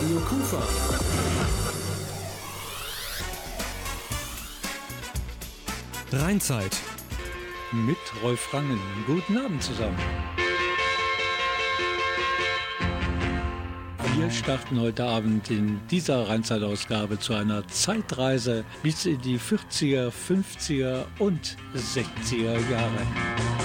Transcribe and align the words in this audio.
Radio 0.00 0.16
Kufa. 0.20 0.62
Rheinzeit. 6.10 6.74
Mit 7.72 7.98
Rolf 8.22 8.54
Rangen. 8.54 8.80
Guten 9.06 9.36
Abend 9.36 9.62
zusammen. 9.62 9.98
Wir 14.16 14.30
starten 14.30 14.80
heute 14.80 15.04
Abend 15.04 15.50
in 15.50 15.80
dieser 15.90 16.26
Rheinzeitausgabe 16.28 17.18
zu 17.18 17.34
einer 17.34 17.68
Zeitreise 17.68 18.64
bis 18.82 19.04
in 19.04 19.20
die 19.20 19.38
40er, 19.38 20.10
50er 20.10 21.04
und 21.18 21.58
60er 21.74 22.70
Jahre. 22.70 23.59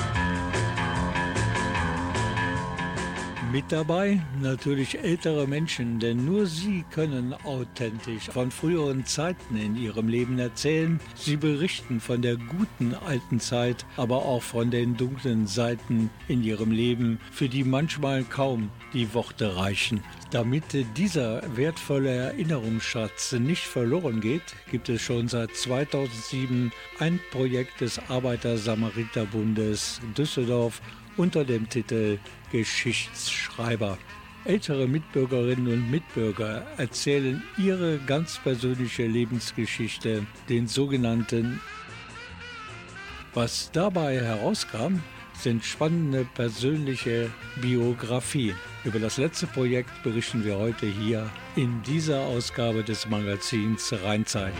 Mit 3.52 3.72
dabei 3.72 4.22
natürlich 4.42 5.00
ältere 5.00 5.48
Menschen, 5.48 6.00
denn 6.00 6.26
nur 6.26 6.46
sie 6.46 6.84
können 6.92 7.34
authentisch 7.46 8.26
von 8.30 8.52
früheren 8.52 9.06
Zeiten 9.06 9.56
in 9.56 9.78
ihrem 9.78 10.08
Leben 10.08 10.40
erzählen. 10.40 11.00
Sie 11.16 11.38
berichten 11.38 12.00
von 12.00 12.22
der 12.22 12.38
guten 12.38 12.94
alten 12.94 13.40
Zeit, 13.40 13.86
aber 13.98 14.26
auch 14.26 14.42
von 14.42 14.72
den 14.72 14.98
dunklen 14.98 15.48
Seiten 15.48 16.10
in 16.28 16.44
ihrem 16.44 16.72
Leben, 16.72 17.20
für 17.32 17.48
die 17.48 17.64
manchmal 17.64 18.24
kaum 18.24 18.72
die 18.94 19.14
Worte 19.14 19.56
reichen. 19.56 20.04
Damit 20.32 20.66
dieser 20.98 21.42
wertvolle 21.56 22.10
Erinnerungsschatz 22.10 23.34
nicht 23.34 23.64
verloren 23.64 24.22
geht, 24.22 24.56
gibt 24.70 24.90
es 24.90 25.02
schon 25.02 25.28
seit 25.28 25.56
2007 25.56 26.72
ein 27.00 27.20
Projekt 27.32 27.80
des 27.82 28.00
Arbeiter-Samariter-Bundes 28.10 30.02
Düsseldorf 30.18 30.82
unter 31.18 31.46
dem 31.46 31.70
Titel 31.70 32.20
Geschichtsschreiber. 32.52 33.98
Ältere 34.46 34.88
Mitbürgerinnen 34.88 35.68
und 35.74 35.90
Mitbürger 35.90 36.66
erzählen 36.78 37.42
ihre 37.58 37.98
ganz 38.00 38.38
persönliche 38.38 39.08
Lebensgeschichte, 39.08 40.26
den 40.50 40.68
sogenannten 40.68 41.60
Was 43.34 43.72
dabei 43.72 44.22
herauskam, 44.22 45.00
sind 45.34 45.66
spannende 45.66 46.26
persönliche 46.34 47.30
Biografien. 47.62 48.56
Über 48.84 49.00
das 49.00 49.18
letzte 49.18 49.48
Projekt 49.48 50.04
berichten 50.04 50.46
wir 50.46 50.58
heute 50.58 50.86
hier 50.86 51.30
in 51.56 51.82
dieser 51.82 52.22
Ausgabe 52.22 52.84
des 52.84 53.10
Magazins 53.10 53.94
Rheinzeit. 54.04 54.54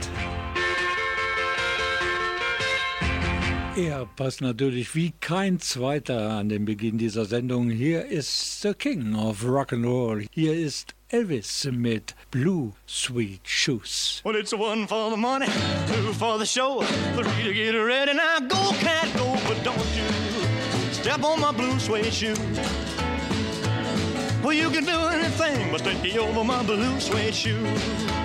Er 3.78 4.06
passt 4.16 4.40
natürlich 4.40 4.96
wie 4.96 5.12
kein 5.20 5.60
zweiter 5.60 6.30
an 6.30 6.48
den 6.48 6.64
Beginn 6.64 6.98
dieser 6.98 7.26
Sendung. 7.26 7.70
Hier 7.70 8.06
ist 8.06 8.62
The 8.62 8.74
King 8.74 9.16
of 9.16 9.44
Rock 9.44 9.74
Rock'n'Roll. 9.74 10.28
Hier 10.32 10.54
ist 10.54 10.96
Elvis 11.10 11.68
mit 11.70 12.16
Blue 12.32 12.72
Sweet 12.88 13.42
Shoes. 13.44 14.22
Well, 14.24 14.38
it's 14.38 14.54
one 14.54 14.88
for 14.88 15.12
the 15.12 15.18
money, 15.18 15.48
two 15.88 16.14
for 16.14 16.40
the 16.40 16.46
show, 16.46 16.84
three 17.18 17.44
to 17.44 17.54
get 17.54 17.76
ready. 17.76 18.14
Now 18.14 18.40
go, 18.40 18.72
cat, 18.80 19.10
go, 19.18 19.36
but 19.46 19.62
don't 19.66 19.78
you 19.94 20.94
step 20.94 21.22
on 21.26 21.42
my 21.42 21.52
blue 21.52 21.78
suede 21.78 22.14
shoes. 22.14 22.40
Well, 24.42 24.54
you 24.54 24.70
can 24.70 24.86
do 24.86 24.98
anything 25.08 25.70
but 25.74 25.84
take 25.84 26.16
over 26.16 26.46
my 26.46 26.64
blue 26.64 26.98
suede 27.02 27.36
shoes. 27.36 28.25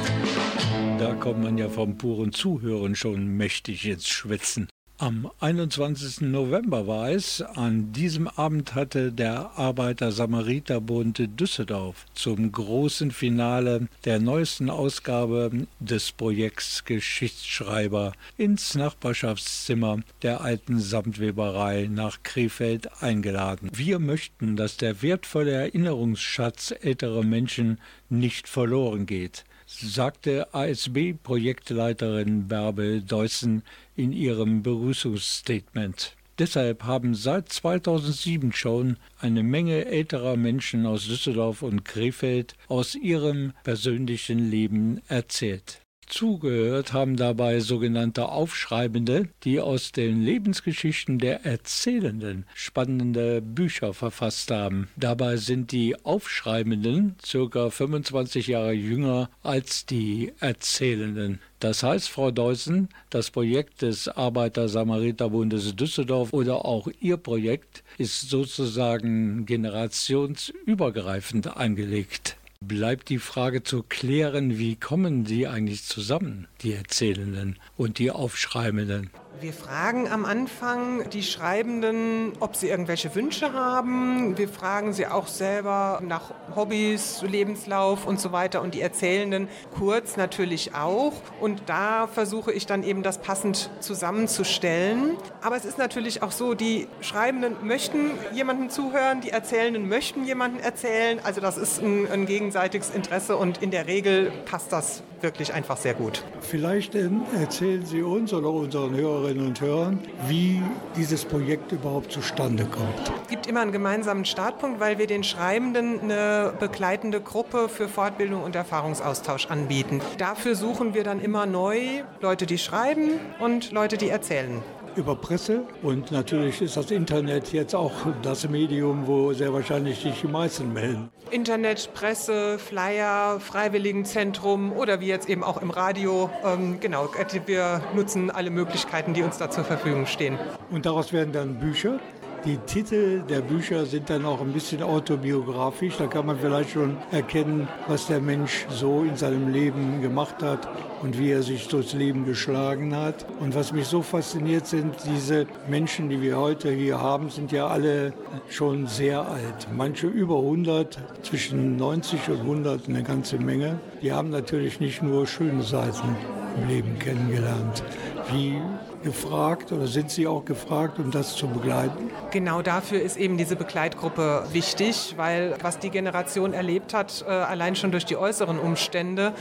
Da 0.99 1.13
kommt 1.19 1.43
man 1.43 1.57
ja 1.57 1.69
vom 1.69 1.97
puren 1.97 2.31
Zuhören 2.31 2.95
schon 2.95 3.27
mächtig 3.37 3.85
ins 3.85 4.07
Schwitzen. 4.07 4.67
Am 5.01 5.31
21. 5.39 6.21
November 6.21 6.85
war 6.85 7.09
es. 7.09 7.41
An 7.41 7.91
diesem 7.91 8.27
Abend 8.27 8.75
hatte 8.75 9.11
der 9.11 9.49
Arbeiter-Samariter-Bund 9.57 11.39
Düsseldorf 11.39 12.05
zum 12.13 12.51
großen 12.51 13.09
Finale 13.09 13.87
der 14.05 14.19
neuesten 14.19 14.69
Ausgabe 14.69 15.65
des 15.79 16.11
Projekts 16.11 16.85
Geschichtsschreiber 16.85 18.11
ins 18.37 18.75
Nachbarschaftszimmer 18.75 20.01
der 20.21 20.41
alten 20.41 20.79
Samtweberei 20.79 21.89
nach 21.91 22.21
Krefeld 22.21 23.01
eingeladen. 23.01 23.71
Wir 23.73 23.97
möchten, 23.97 24.55
dass 24.55 24.77
der 24.77 25.01
wertvolle 25.01 25.53
Erinnerungsschatz 25.53 26.75
älterer 26.79 27.23
Menschen 27.23 27.79
nicht 28.09 28.47
verloren 28.47 29.07
geht 29.07 29.45
sagte 29.79 30.53
ASB-Projektleiterin 30.53 32.47
Bärbel 32.47 33.01
Deussen 33.01 33.63
in 33.95 34.11
ihrem 34.11 34.63
Begrüßungsstatement. 34.63 36.15
Deshalb 36.39 36.83
haben 36.83 37.13
seit 37.13 37.49
2007 37.49 38.53
schon 38.53 38.97
eine 39.19 39.43
Menge 39.43 39.85
älterer 39.85 40.37
Menschen 40.37 40.85
aus 40.85 41.05
Düsseldorf 41.07 41.61
und 41.61 41.85
Krefeld 41.85 42.55
aus 42.67 42.95
ihrem 42.95 43.53
persönlichen 43.63 44.49
Leben 44.49 45.01
erzählt. 45.07 45.80
Zugehört 46.11 46.91
haben 46.91 47.15
dabei 47.15 47.61
sogenannte 47.61 48.27
Aufschreibende, 48.27 49.29
die 49.45 49.61
aus 49.61 49.93
den 49.93 50.21
Lebensgeschichten 50.21 51.19
der 51.19 51.45
Erzählenden 51.45 52.45
spannende 52.53 53.41
Bücher 53.41 53.93
verfasst 53.93 54.51
haben. 54.51 54.89
Dabei 54.97 55.37
sind 55.37 55.71
die 55.71 55.95
Aufschreibenden 56.03 57.15
circa 57.25 57.69
25 57.69 58.47
Jahre 58.47 58.73
jünger 58.73 59.29
als 59.41 59.85
die 59.85 60.33
Erzählenden. 60.41 61.39
Das 61.59 61.81
heißt, 61.81 62.09
Frau 62.09 62.29
Deussen, 62.29 62.89
das 63.09 63.31
Projekt 63.31 63.81
des 63.81 64.09
Arbeiter-Samariter-Bundes 64.09 65.77
Düsseldorf 65.77 66.33
oder 66.33 66.65
auch 66.65 66.89
Ihr 66.99 67.15
Projekt 67.15 67.85
ist 67.97 68.29
sozusagen 68.29 69.45
generationsübergreifend 69.45 71.55
angelegt. 71.55 72.35
Bleibt 72.63 73.09
die 73.09 73.17
Frage 73.17 73.63
zu 73.63 73.81
klären, 73.81 74.59
wie 74.59 74.75
kommen 74.75 75.25
sie 75.25 75.47
eigentlich 75.47 75.83
zusammen, 75.83 76.47
die 76.61 76.73
Erzählenden 76.73 77.57
und 77.75 77.97
die 77.97 78.11
Aufschreibenden? 78.11 79.09
Wir 79.39 79.53
fragen 79.53 80.07
am 80.07 80.25
Anfang 80.25 81.09
die 81.09 81.23
Schreibenden, 81.23 82.33
ob 82.39 82.55
sie 82.55 82.69
irgendwelche 82.69 83.15
Wünsche 83.15 83.53
haben. 83.53 84.37
Wir 84.37 84.49
fragen 84.49 84.93
sie 84.93 85.07
auch 85.07 85.27
selber 85.27 85.99
nach 86.03 86.33
Hobbys, 86.55 87.23
Lebenslauf 87.23 88.05
und 88.05 88.19
so 88.19 88.33
weiter 88.33 88.61
und 88.61 88.75
die 88.75 88.81
Erzählenden 88.81 89.47
kurz 89.77 90.17
natürlich 90.17 90.75
auch. 90.75 91.13
Und 91.39 91.63
da 91.67 92.07
versuche 92.07 92.51
ich 92.51 92.65
dann 92.65 92.83
eben 92.83 93.03
das 93.03 93.19
passend 93.19 93.71
zusammenzustellen. 93.79 95.17
Aber 95.41 95.55
es 95.55 95.65
ist 95.65 95.77
natürlich 95.77 96.21
auch 96.21 96.31
so, 96.31 96.53
die 96.53 96.87
Schreibenden 96.99 97.55
möchten 97.65 98.11
jemanden 98.33 98.69
zuhören, 98.69 99.21
die 99.21 99.29
Erzählenden 99.29 99.87
möchten 99.87 100.25
jemanden 100.25 100.59
erzählen. 100.59 101.19
Also 101.23 101.41
das 101.41 101.57
ist 101.57 101.81
ein, 101.81 102.11
ein 102.11 102.25
gegenseitiges 102.25 102.89
Interesse 102.89 103.37
und 103.37 103.63
in 103.63 103.71
der 103.71 103.87
Regel 103.87 104.31
passt 104.45 104.71
das 104.71 105.01
wirklich 105.23 105.53
einfach 105.53 105.77
sehr 105.77 105.93
gut. 105.93 106.23
Vielleicht 106.41 106.95
erzählen 106.95 107.85
Sie 107.85 108.01
uns 108.01 108.33
oder 108.33 108.49
unseren 108.49 108.95
Hörerinnen 108.95 109.47
und 109.47 109.61
Hörern, 109.61 109.99
wie 110.27 110.61
dieses 110.95 111.25
Projekt 111.25 111.71
überhaupt 111.71 112.11
zustande 112.11 112.65
kommt. 112.65 113.11
Es 113.23 113.29
gibt 113.29 113.47
immer 113.47 113.61
einen 113.61 113.71
gemeinsamen 113.71 114.25
Startpunkt, 114.25 114.79
weil 114.79 114.97
wir 114.97 115.07
den 115.07 115.23
Schreibenden 115.23 116.01
eine 116.01 116.53
begleitende 116.59 117.21
Gruppe 117.21 117.69
für 117.69 117.87
Fortbildung 117.87 118.43
und 118.43 118.55
Erfahrungsaustausch 118.55 119.47
anbieten. 119.47 120.01
Dafür 120.17 120.55
suchen 120.55 120.93
wir 120.93 121.03
dann 121.03 121.21
immer 121.21 121.45
neu 121.45 122.03
Leute, 122.19 122.45
die 122.45 122.57
schreiben 122.57 123.19
und 123.39 123.71
Leute, 123.71 123.97
die 123.97 124.09
erzählen 124.09 124.61
über 124.95 125.15
Presse 125.15 125.63
und 125.83 126.11
natürlich 126.11 126.61
ist 126.61 126.77
das 126.77 126.91
Internet 126.91 127.53
jetzt 127.53 127.75
auch 127.75 127.91
das 128.21 128.47
Medium, 128.49 129.07
wo 129.07 129.33
sehr 129.33 129.53
wahrscheinlich 129.53 129.99
sich 129.99 130.21
die 130.21 130.27
meisten 130.27 130.73
melden. 130.73 131.09
Internet, 131.31 131.93
Presse, 131.93 132.59
Flyer, 132.59 133.39
Freiwilligenzentrum 133.39 134.73
oder 134.73 134.99
wie 134.99 135.07
jetzt 135.07 135.29
eben 135.29 135.43
auch 135.43 135.61
im 135.61 135.71
Radio. 135.71 136.29
Ähm, 136.45 136.79
genau, 136.79 137.09
wir 137.45 137.81
nutzen 137.95 138.29
alle 138.29 138.49
Möglichkeiten, 138.49 139.13
die 139.13 139.23
uns 139.23 139.37
da 139.37 139.49
zur 139.49 139.63
Verfügung 139.63 140.05
stehen. 140.05 140.37
Und 140.69 140.85
daraus 140.85 141.13
werden 141.13 141.31
dann 141.31 141.59
Bücher? 141.59 141.99
Die 142.43 142.57
Titel 142.57 143.21
der 143.29 143.41
Bücher 143.41 143.85
sind 143.85 144.09
dann 144.09 144.25
auch 144.25 144.41
ein 144.41 144.51
bisschen 144.51 144.81
autobiografisch. 144.81 145.97
Da 145.97 146.07
kann 146.07 146.25
man 146.25 146.39
vielleicht 146.39 146.71
schon 146.71 146.97
erkennen, 147.11 147.67
was 147.87 148.07
der 148.07 148.19
Mensch 148.19 148.65
so 148.67 149.03
in 149.03 149.15
seinem 149.15 149.49
Leben 149.53 150.01
gemacht 150.01 150.41
hat 150.41 150.67
und 151.03 151.19
wie 151.19 151.29
er 151.29 151.43
sich 151.43 151.67
durchs 151.67 151.93
Leben 151.93 152.25
geschlagen 152.25 152.95
hat. 152.95 153.27
Und 153.39 153.53
was 153.53 153.71
mich 153.73 153.85
so 153.85 154.01
fasziniert 154.01 154.65
sind, 154.65 154.95
diese 155.05 155.45
Menschen, 155.69 156.09
die 156.09 156.19
wir 156.19 156.39
heute 156.39 156.71
hier 156.71 156.99
haben, 156.99 157.29
sind 157.29 157.51
ja 157.51 157.67
alle 157.67 158.11
schon 158.49 158.87
sehr 158.87 159.21
alt. 159.21 159.67
Manche 159.77 160.07
über 160.07 160.37
100, 160.37 160.97
zwischen 161.21 161.77
90 161.77 162.27
und 162.29 162.39
100 162.39 162.89
eine 162.89 163.03
ganze 163.03 163.37
Menge. 163.37 163.79
Die 164.01 164.11
haben 164.11 164.31
natürlich 164.31 164.79
nicht 164.79 165.03
nur 165.03 165.27
schöne 165.27 165.61
Seiten 165.61 166.15
im 166.57 166.67
Leben 166.67 166.97
kennengelernt. 166.97 167.83
Wie 168.31 168.59
gefragt 169.03 169.71
oder 169.71 169.87
sind 169.87 170.11
Sie 170.11 170.27
auch 170.27 170.45
gefragt, 170.45 170.99
um 170.99 171.11
das 171.11 171.35
zu 171.35 171.47
begleiten? 171.47 172.09
Genau 172.31 172.61
dafür 172.61 173.01
ist 173.01 173.17
eben 173.17 173.37
diese 173.37 173.55
Begleitgruppe 173.55 174.45
wichtig, 174.51 175.15
weil 175.17 175.55
was 175.61 175.79
die 175.79 175.89
Generation 175.89 176.53
erlebt 176.53 176.93
hat, 176.93 177.25
äh, 177.27 177.31
allein 177.31 177.75
schon 177.75 177.91
durch 177.91 178.05
die 178.05 178.17
äußeren 178.17 178.59
Umstände, 178.59 179.33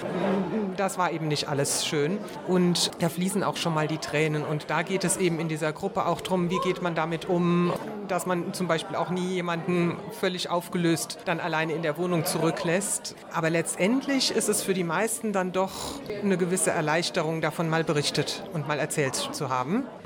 das 0.77 0.99
war 0.99 1.13
eben 1.13 1.29
nicht 1.29 1.49
alles 1.49 1.87
schön. 1.87 2.19
Und 2.49 2.91
da 3.01 3.09
fließen 3.09 3.43
auch 3.45 3.57
schon 3.57 3.75
mal 3.75 3.87
die 3.87 3.99
Tränen. 3.99 4.45
Und 4.45 4.71
da 4.71 4.83
geht 4.83 5.05
es 5.05 5.17
eben 5.19 5.39
in 5.39 5.49
dieser 5.49 5.73
Gruppe 5.73 6.07
auch 6.07 6.21
darum, 6.21 6.51
wie 6.51 6.59
geht 6.61 6.83
man 6.83 6.95
damit 6.95 7.29
um, 7.29 7.73
dass 8.09 8.27
man 8.27 8.53
zum 8.55 8.67
Beispiel 8.67 8.97
auch 8.97 9.11
nie 9.11 9.35
jemanden 9.35 9.97
völlig 10.19 10.49
aufgelöst 10.51 11.19
dann 11.27 11.39
alleine 11.39 11.75
in 11.75 11.83
der 11.83 11.99
Wohnung 11.99 12.25
zurücklässt. 12.25 13.15
Aber 13.33 13.51
letztendlich 13.51 14.35
ist 14.35 14.49
es 14.49 14.63
für 14.63 14.75
die 14.75 14.85
meisten 14.85 15.33
dann 15.33 15.53
doch 15.53 16.01
eine 16.23 16.37
gewisse 16.37 16.71
Erleichterung, 16.71 17.41
davon 17.41 17.69
mal 17.69 17.85
berichtet 17.85 18.43
und 18.53 18.67
mal 18.67 18.79
erzählt 18.79 19.15
zu 19.15 19.49
haben. 19.49 19.50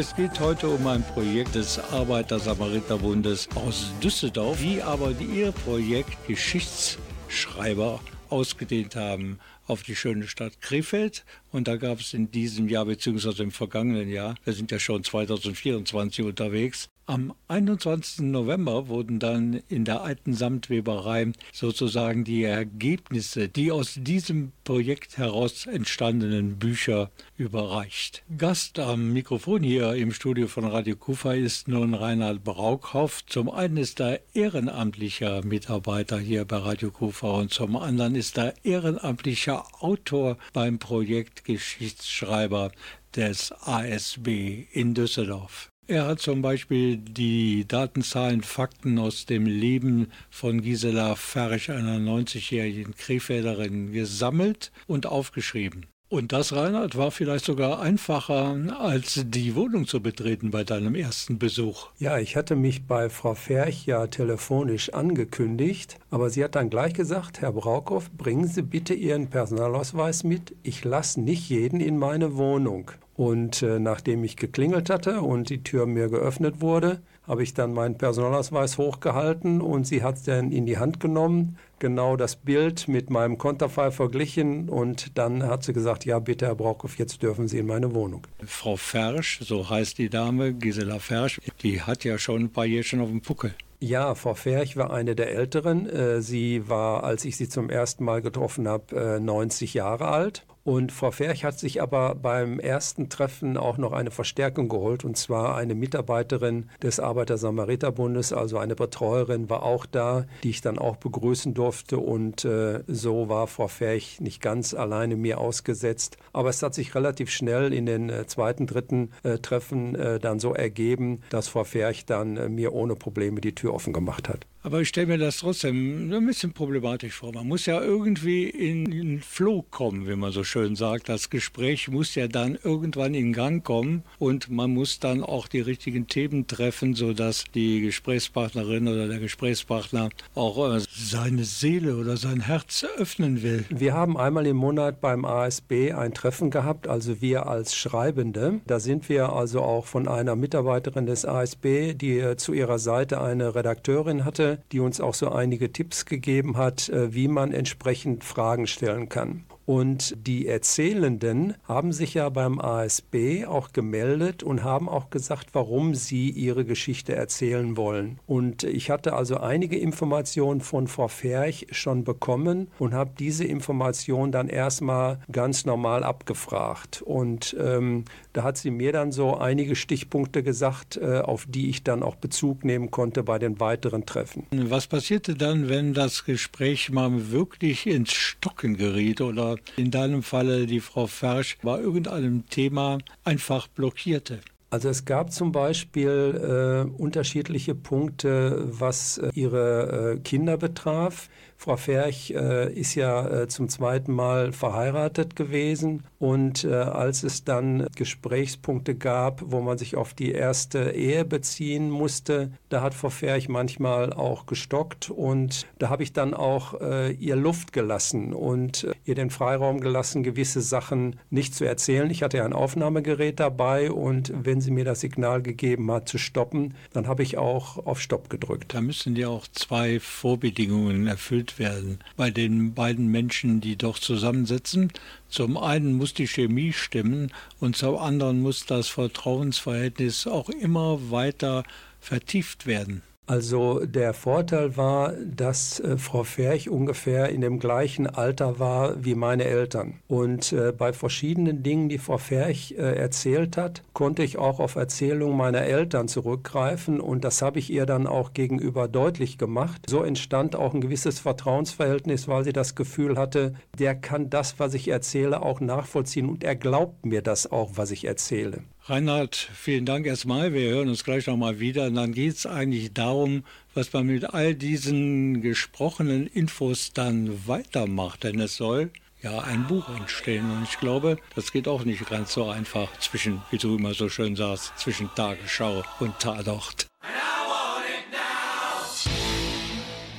Es 0.00 0.16
geht 0.16 0.40
heute 0.40 0.66
um 0.70 0.86
ein 0.86 1.02
Projekt 1.02 1.56
des 1.56 1.78
Arbeiter-Samariter-Bundes 1.78 3.50
aus 3.54 3.92
Düsseldorf, 4.02 4.58
die 4.58 4.80
aber 4.80 5.10
ihr 5.20 5.52
Projekt 5.52 6.16
Geschichtsschreiber 6.26 8.00
ausgedehnt 8.30 8.96
haben 8.96 9.38
auf 9.66 9.82
die 9.82 9.94
schöne 9.94 10.26
Stadt 10.26 10.62
Krefeld. 10.62 11.26
Und 11.52 11.68
da 11.68 11.76
gab 11.76 12.00
es 12.00 12.14
in 12.14 12.30
diesem 12.30 12.68
Jahr, 12.68 12.84
beziehungsweise 12.84 13.42
im 13.42 13.50
vergangenen 13.50 14.08
Jahr, 14.08 14.34
wir 14.44 14.52
sind 14.52 14.70
ja 14.70 14.78
schon 14.78 15.04
2024 15.04 16.24
unterwegs, 16.24 16.88
am 17.10 17.34
21. 17.48 18.20
November 18.26 18.86
wurden 18.86 19.18
dann 19.18 19.62
in 19.68 19.84
der 19.84 20.02
alten 20.02 20.32
Samtweberei 20.32 21.32
sozusagen 21.52 22.22
die 22.22 22.44
Ergebnisse, 22.44 23.48
die 23.48 23.72
aus 23.72 23.94
diesem 23.96 24.52
Projekt 24.62 25.18
heraus 25.18 25.66
entstandenen 25.66 26.60
Bücher 26.60 27.10
überreicht. 27.36 28.22
Gast 28.38 28.78
am 28.78 29.12
Mikrofon 29.12 29.64
hier 29.64 29.94
im 29.94 30.12
Studio 30.12 30.46
von 30.46 30.64
Radio 30.64 30.94
Kufa 30.94 31.32
ist 31.32 31.66
nun 31.66 31.94
Reinhard 31.94 32.44
Braukhoff. 32.44 33.26
Zum 33.26 33.50
einen 33.50 33.78
ist 33.78 34.00
er 34.00 34.20
ehrenamtlicher 34.32 35.44
Mitarbeiter 35.44 36.16
hier 36.16 36.44
bei 36.44 36.58
Radio 36.58 36.92
Kufa 36.92 37.32
und 37.32 37.52
zum 37.52 37.74
anderen 37.74 38.14
ist 38.14 38.38
er 38.38 38.54
ehrenamtlicher 38.62 39.64
Autor 39.80 40.36
beim 40.52 40.78
Projekt 40.78 41.39
Geschichtsschreiber 41.44 42.72
des 43.14 43.52
ASB 43.52 44.66
in 44.72 44.94
Düsseldorf. 44.94 45.70
Er 45.86 46.06
hat 46.06 46.20
zum 46.20 46.40
Beispiel 46.40 46.98
die 46.98 47.66
Datenzahlen, 47.66 48.42
Fakten 48.42 48.96
aus 49.00 49.26
dem 49.26 49.44
Leben 49.46 50.12
von 50.30 50.62
Gisela 50.62 51.16
Ferch, 51.16 51.68
einer 51.70 51.98
90-jährigen 51.98 52.94
Krefelderin, 52.94 53.90
gesammelt 53.90 54.70
und 54.86 55.06
aufgeschrieben. 55.06 55.86
Und 56.10 56.32
das, 56.32 56.52
Reinhard, 56.52 56.96
war 56.96 57.12
vielleicht 57.12 57.44
sogar 57.44 57.80
einfacher, 57.80 58.56
als 58.80 59.22
die 59.28 59.54
Wohnung 59.54 59.86
zu 59.86 60.02
betreten 60.02 60.50
bei 60.50 60.64
deinem 60.64 60.96
ersten 60.96 61.38
Besuch. 61.38 61.86
Ja, 62.00 62.18
ich 62.18 62.34
hatte 62.34 62.56
mich 62.56 62.84
bei 62.88 63.08
Frau 63.08 63.36
Ferch 63.36 63.86
ja 63.86 64.08
telefonisch 64.08 64.92
angekündigt, 64.92 66.00
aber 66.10 66.28
sie 66.28 66.42
hat 66.42 66.56
dann 66.56 66.68
gleich 66.68 66.94
gesagt, 66.94 67.42
Herr 67.42 67.52
Braukow, 67.52 68.10
bringen 68.10 68.48
Sie 68.48 68.62
bitte 68.62 68.92
Ihren 68.92 69.28
Personalausweis 69.28 70.24
mit. 70.24 70.56
Ich 70.64 70.84
lasse 70.84 71.20
nicht 71.20 71.48
jeden 71.48 71.78
in 71.78 71.96
meine 71.96 72.36
Wohnung. 72.36 72.90
Und 73.14 73.62
äh, 73.62 73.78
nachdem 73.78 74.24
ich 74.24 74.36
geklingelt 74.36 74.90
hatte 74.90 75.20
und 75.20 75.48
die 75.48 75.62
Tür 75.62 75.86
mir 75.86 76.08
geöffnet 76.08 76.60
wurde, 76.60 77.02
habe 77.28 77.44
ich 77.44 77.54
dann 77.54 77.72
meinen 77.72 77.96
Personalausweis 77.96 78.78
hochgehalten 78.78 79.60
und 79.60 79.86
sie 79.86 80.02
hat 80.02 80.26
dann 80.26 80.50
in 80.50 80.66
die 80.66 80.78
Hand 80.78 80.98
genommen, 80.98 81.56
genau 81.80 82.16
das 82.16 82.36
Bild 82.36 82.86
mit 82.86 83.10
meinem 83.10 83.38
Konterfei 83.38 83.90
verglichen 83.90 84.68
und 84.68 85.18
dann 85.18 85.42
hat 85.42 85.64
sie 85.64 85.72
gesagt, 85.72 86.04
ja 86.04 86.20
bitte 86.20 86.46
Herr 86.46 86.54
Braukow, 86.54 86.96
jetzt 86.96 87.22
dürfen 87.22 87.48
Sie 87.48 87.58
in 87.58 87.66
meine 87.66 87.92
Wohnung. 87.94 88.26
Frau 88.46 88.76
Fersch, 88.76 89.40
so 89.42 89.68
heißt 89.68 89.98
die 89.98 90.08
Dame, 90.08 90.54
Gisela 90.54 91.00
Fersch, 91.00 91.40
die 91.62 91.82
hat 91.82 92.04
ja 92.04 92.18
schon 92.18 92.42
ein 92.42 92.52
paar 92.52 92.66
Jährchen 92.66 93.00
auf 93.00 93.08
dem 93.08 93.22
Puckel. 93.22 93.54
Ja, 93.82 94.14
Frau 94.14 94.34
Ferch 94.34 94.76
war 94.76 94.92
eine 94.92 95.16
der 95.16 95.30
Älteren. 95.32 95.88
Äh, 95.88 96.20
sie 96.20 96.68
war, 96.68 97.02
als 97.02 97.24
ich 97.24 97.38
sie 97.38 97.48
zum 97.48 97.70
ersten 97.70 98.04
Mal 98.04 98.20
getroffen 98.20 98.68
habe, 98.68 99.18
90 99.20 99.74
äh, 99.74 99.78
Jahre 99.78 100.08
alt. 100.08 100.44
Und 100.62 100.92
Frau 100.92 101.10
Ferch 101.10 101.44
hat 101.44 101.58
sich 101.58 101.80
aber 101.80 102.14
beim 102.14 102.60
ersten 102.60 103.08
Treffen 103.08 103.56
auch 103.56 103.78
noch 103.78 103.92
eine 103.92 104.10
Verstärkung 104.10 104.68
geholt, 104.68 105.04
und 105.04 105.16
zwar 105.16 105.56
eine 105.56 105.74
Mitarbeiterin 105.74 106.68
des 106.82 107.00
Arbeiter-Samariter-Bundes, 107.00 108.32
also 108.32 108.58
eine 108.58 108.76
Betreuerin 108.76 109.48
war 109.48 109.62
auch 109.62 109.86
da, 109.86 110.26
die 110.42 110.50
ich 110.50 110.60
dann 110.60 110.78
auch 110.78 110.96
begrüßen 110.96 111.54
durfte. 111.54 111.98
Und 111.98 112.44
äh, 112.44 112.82
so 112.86 113.28
war 113.28 113.46
Frau 113.46 113.68
Ferch 113.68 114.20
nicht 114.20 114.42
ganz 114.42 114.74
alleine 114.74 115.16
mir 115.16 115.38
ausgesetzt. 115.38 116.18
Aber 116.32 116.50
es 116.50 116.62
hat 116.62 116.74
sich 116.74 116.94
relativ 116.94 117.30
schnell 117.30 117.72
in 117.72 117.86
den 117.86 118.10
äh, 118.10 118.26
zweiten, 118.26 118.66
dritten 118.66 119.10
äh, 119.22 119.38
Treffen 119.38 119.94
äh, 119.94 120.18
dann 120.18 120.38
so 120.40 120.54
ergeben, 120.54 121.22
dass 121.30 121.48
Frau 121.48 121.64
Ferch 121.64 122.04
dann 122.04 122.36
äh, 122.36 122.48
mir 122.48 122.74
ohne 122.74 122.96
Probleme 122.96 123.40
die 123.40 123.54
Tür 123.54 123.72
offen 123.72 123.92
gemacht 123.92 124.28
hat. 124.28 124.46
Aber 124.62 124.82
ich 124.82 124.88
stelle 124.88 125.06
mir 125.06 125.16
das 125.16 125.38
trotzdem 125.38 126.12
ein 126.12 126.26
bisschen 126.26 126.52
problematisch 126.52 127.14
vor. 127.14 127.32
Man 127.32 127.48
muss 127.48 127.64
ja 127.64 127.80
irgendwie 127.80 128.44
in 128.44 128.90
den 128.90 129.22
Flow 129.22 129.64
kommen, 129.70 130.06
wie 130.06 130.16
man 130.16 130.32
so 130.32 130.44
schön 130.44 130.76
sagt. 130.76 131.08
Das 131.08 131.30
Gespräch 131.30 131.88
muss 131.88 132.14
ja 132.14 132.28
dann 132.28 132.58
irgendwann 132.62 133.14
in 133.14 133.32
Gang 133.32 133.64
kommen 133.64 134.02
und 134.18 134.50
man 134.50 134.72
muss 134.72 135.00
dann 135.00 135.24
auch 135.24 135.48
die 135.48 135.60
richtigen 135.60 136.08
Themen 136.08 136.46
treffen, 136.46 136.94
sodass 136.94 137.44
die 137.54 137.80
Gesprächspartnerin 137.80 138.86
oder 138.86 139.08
der 139.08 139.18
Gesprächspartner 139.18 140.10
auch 140.34 140.74
äh, 140.74 140.80
seine 140.90 141.44
Seele 141.44 141.96
oder 141.96 142.18
sein 142.18 142.40
Herz 142.40 142.84
öffnen 142.98 143.42
will. 143.42 143.64
Wir 143.70 143.94
haben 143.94 144.18
einmal 144.18 144.46
im 144.46 144.58
Monat 144.58 145.00
beim 145.00 145.24
ASB 145.24 145.92
ein 145.92 146.12
Treffen 146.12 146.50
gehabt, 146.50 146.86
also 146.86 147.22
wir 147.22 147.46
als 147.46 147.74
Schreibende. 147.74 148.60
Da 148.66 148.78
sind 148.78 149.08
wir 149.08 149.32
also 149.32 149.62
auch 149.62 149.86
von 149.86 150.06
einer 150.06 150.36
Mitarbeiterin 150.36 151.06
des 151.06 151.24
ASB, 151.24 151.94
die 151.94 152.18
äh, 152.18 152.36
zu 152.36 152.52
ihrer 152.52 152.78
Seite 152.78 153.22
eine 153.22 153.54
Redakteurin 153.54 154.26
hatte, 154.26 154.49
die 154.72 154.80
uns 154.80 155.00
auch 155.00 155.14
so 155.14 155.30
einige 155.30 155.72
Tipps 155.72 156.06
gegeben 156.06 156.56
hat, 156.56 156.88
äh, 156.88 157.14
wie 157.14 157.28
man 157.28 157.52
entsprechend 157.52 158.24
Fragen 158.24 158.66
stellen 158.66 159.08
kann. 159.08 159.44
Und 159.70 160.16
die 160.26 160.48
Erzählenden 160.48 161.54
haben 161.62 161.92
sich 161.92 162.14
ja 162.14 162.28
beim 162.28 162.60
ASB 162.60 163.46
auch 163.46 163.72
gemeldet 163.72 164.42
und 164.42 164.64
haben 164.64 164.88
auch 164.88 165.10
gesagt, 165.10 165.50
warum 165.52 165.94
sie 165.94 166.28
ihre 166.28 166.64
Geschichte 166.64 167.14
erzählen 167.14 167.76
wollen. 167.76 168.18
Und 168.26 168.64
ich 168.64 168.90
hatte 168.90 169.12
also 169.12 169.36
einige 169.36 169.78
Informationen 169.78 170.60
von 170.60 170.88
Frau 170.88 171.06
Ferch 171.06 171.68
schon 171.70 172.02
bekommen 172.02 172.66
und 172.80 172.94
habe 172.94 173.12
diese 173.16 173.44
Informationen 173.44 174.32
dann 174.32 174.48
erstmal 174.48 175.20
ganz 175.30 175.64
normal 175.64 176.02
abgefragt. 176.02 177.00
Und 177.02 177.56
ähm, 177.60 178.06
da 178.32 178.42
hat 178.42 178.56
sie 178.56 178.70
mir 178.70 178.92
dann 178.92 179.12
so 179.12 179.36
einige 179.36 179.76
Stichpunkte 179.76 180.42
gesagt, 180.42 180.96
äh, 180.96 181.18
auf 181.18 181.46
die 181.48 181.70
ich 181.70 181.82
dann 181.82 182.02
auch 182.02 182.16
Bezug 182.16 182.64
nehmen 182.64 182.90
konnte 182.90 183.22
bei 183.22 183.38
den 183.38 183.60
weiteren 183.60 184.06
Treffen. 184.06 184.46
Was 184.50 184.86
passierte 184.86 185.34
dann, 185.34 185.68
wenn 185.68 185.94
das 185.94 186.24
Gespräch 186.24 186.90
mal 186.90 187.30
wirklich 187.30 187.86
ins 187.86 188.12
Stocken 188.12 188.76
geriet 188.76 189.20
oder 189.20 189.56
in 189.76 189.90
deinem 189.90 190.22
Falle 190.22 190.66
die 190.66 190.80
Frau 190.80 191.06
Fersch 191.06 191.58
bei 191.62 191.78
irgendeinem 191.80 192.48
Thema 192.48 192.98
einfach 193.24 193.68
blockierte? 193.68 194.40
Also 194.70 194.88
es 194.88 195.04
gab 195.04 195.32
zum 195.32 195.50
Beispiel 195.50 196.86
äh, 196.88 197.02
unterschiedliche 197.02 197.74
Punkte, 197.74 198.66
was 198.66 199.18
äh, 199.18 199.30
ihre 199.34 200.14
äh, 200.14 200.20
Kinder 200.20 200.56
betraf. 200.56 201.28
Frau 201.60 201.76
Ferch 201.76 202.30
äh, 202.30 202.72
ist 202.72 202.94
ja 202.94 203.42
äh, 203.42 203.46
zum 203.46 203.68
zweiten 203.68 204.14
Mal 204.14 204.50
verheiratet 204.52 205.36
gewesen 205.36 206.04
und 206.18 206.64
äh, 206.64 206.72
als 206.72 207.22
es 207.22 207.44
dann 207.44 207.86
Gesprächspunkte 207.94 208.94
gab, 208.94 209.42
wo 209.44 209.60
man 209.60 209.76
sich 209.76 209.94
auf 209.94 210.14
die 210.14 210.32
erste 210.32 210.92
Ehe 210.92 211.26
beziehen 211.26 211.90
musste, 211.90 212.50
da 212.70 212.80
hat 212.80 212.94
Frau 212.94 213.10
Ferch 213.10 213.50
manchmal 213.50 214.14
auch 214.14 214.46
gestockt 214.46 215.10
und 215.10 215.66
da 215.78 215.90
habe 215.90 216.02
ich 216.02 216.14
dann 216.14 216.32
auch 216.32 216.80
äh, 216.80 217.12
ihr 217.12 217.36
Luft 217.36 217.74
gelassen 217.74 218.32
und 218.32 218.84
äh, 218.84 218.94
ihr 219.04 219.14
den 219.14 219.28
Freiraum 219.28 219.80
gelassen, 219.80 220.22
gewisse 220.22 220.62
Sachen 220.62 221.20
nicht 221.28 221.54
zu 221.54 221.66
erzählen. 221.66 222.08
Ich 222.08 222.22
hatte 222.22 222.38
ja 222.38 222.46
ein 222.46 222.54
Aufnahmegerät 222.54 223.38
dabei 223.38 223.92
und 223.92 224.32
wenn 224.34 224.62
sie 224.62 224.70
mir 224.70 224.86
das 224.86 225.00
Signal 225.00 225.42
gegeben 225.42 225.92
hat 225.92 226.08
zu 226.08 226.16
stoppen, 226.16 226.72
dann 226.94 227.06
habe 227.06 227.22
ich 227.22 227.36
auch 227.36 227.84
auf 227.84 228.00
Stopp 228.00 228.30
gedrückt. 228.30 228.72
Da 228.72 228.80
müssen 228.80 229.14
ja 229.14 229.28
auch 229.28 229.46
zwei 229.46 230.00
Vorbedingungen 230.00 231.06
erfüllt 231.06 231.49
erfüllt 231.50 231.58
werden 231.58 231.98
bei 232.16 232.30
den 232.30 232.74
beiden 232.74 233.08
Menschen, 233.08 233.60
die 233.60 233.76
doch 233.76 233.98
zusammensitzen. 233.98 234.92
Zum 235.28 235.56
einen 235.56 235.94
muss 235.94 236.14
die 236.14 236.28
Chemie 236.28 236.72
stimmen 236.72 237.32
und 237.58 237.76
zum 237.76 237.98
anderen 237.98 238.40
muss 238.40 238.66
das 238.66 238.88
Vertrauensverhältnis 238.88 240.26
auch 240.26 240.48
immer 240.50 241.10
weiter 241.10 241.64
vertieft 242.00 242.66
werden. 242.66 243.02
Also 243.30 243.86
der 243.86 244.12
Vorteil 244.12 244.76
war, 244.76 245.12
dass 245.12 245.78
äh, 245.78 245.96
Frau 245.98 246.24
Ferch 246.24 246.68
ungefähr 246.68 247.28
in 247.28 247.42
dem 247.42 247.60
gleichen 247.60 248.08
Alter 248.08 248.58
war 248.58 249.04
wie 249.04 249.14
meine 249.14 249.44
Eltern. 249.44 250.00
Und 250.08 250.52
äh, 250.52 250.72
bei 250.76 250.92
verschiedenen 250.92 251.62
Dingen, 251.62 251.88
die 251.88 251.98
Frau 251.98 252.18
Ferch 252.18 252.74
äh, 252.76 252.96
erzählt 252.98 253.56
hat, 253.56 253.84
konnte 253.92 254.24
ich 254.24 254.36
auch 254.36 254.58
auf 254.58 254.74
Erzählungen 254.74 255.36
meiner 255.36 255.60
Eltern 255.60 256.08
zurückgreifen 256.08 257.00
und 257.00 257.22
das 257.22 257.40
habe 257.40 257.60
ich 257.60 257.70
ihr 257.70 257.86
dann 257.86 258.08
auch 258.08 258.32
gegenüber 258.32 258.88
deutlich 258.88 259.38
gemacht. 259.38 259.82
So 259.88 260.02
entstand 260.02 260.56
auch 260.56 260.74
ein 260.74 260.80
gewisses 260.80 261.20
Vertrauensverhältnis, 261.20 262.26
weil 262.26 262.42
sie 262.42 262.52
das 262.52 262.74
Gefühl 262.74 263.16
hatte, 263.16 263.54
der 263.78 263.94
kann 263.94 264.28
das, 264.28 264.58
was 264.58 264.74
ich 264.74 264.88
erzähle, 264.88 265.42
auch 265.42 265.60
nachvollziehen 265.60 266.28
und 266.28 266.42
er 266.42 266.56
glaubt 266.56 267.06
mir 267.06 267.22
das 267.22 267.52
auch, 267.52 267.70
was 267.76 267.92
ich 267.92 268.06
erzähle. 268.06 268.64
Reinhard, 268.90 269.36
vielen 269.36 269.86
Dank 269.86 270.04
erstmal. 270.04 270.52
Wir 270.52 270.68
hören 270.70 270.88
uns 270.88 271.04
gleich 271.04 271.28
nochmal 271.28 271.60
wieder. 271.60 271.86
Und 271.86 271.94
dann 271.94 272.12
geht 272.12 272.34
es 272.34 272.44
eigentlich 272.44 272.92
darum, 272.92 273.44
was 273.72 273.92
man 273.92 274.06
mit 274.06 274.34
all 274.34 274.56
diesen 274.56 275.42
gesprochenen 275.42 276.26
Infos 276.26 276.92
dann 276.92 277.46
weitermacht. 277.46 278.24
Denn 278.24 278.40
es 278.40 278.56
soll 278.56 278.90
ja 279.22 279.38
ein 279.42 279.68
Buch 279.68 279.88
entstehen. 279.96 280.50
Und 280.50 280.64
ich 280.64 280.80
glaube, 280.80 281.18
das 281.36 281.52
geht 281.52 281.68
auch 281.68 281.84
nicht 281.84 282.04
ganz 282.10 282.32
so 282.32 282.48
einfach 282.48 282.90
zwischen, 282.98 283.40
wie 283.52 283.58
du 283.58 283.76
immer 283.76 283.94
so 283.94 284.08
schön 284.08 284.34
sagst, 284.34 284.72
zwischen 284.76 285.08
Tagesschau 285.14 285.84
und 286.00 286.18
Tatort. 286.18 286.88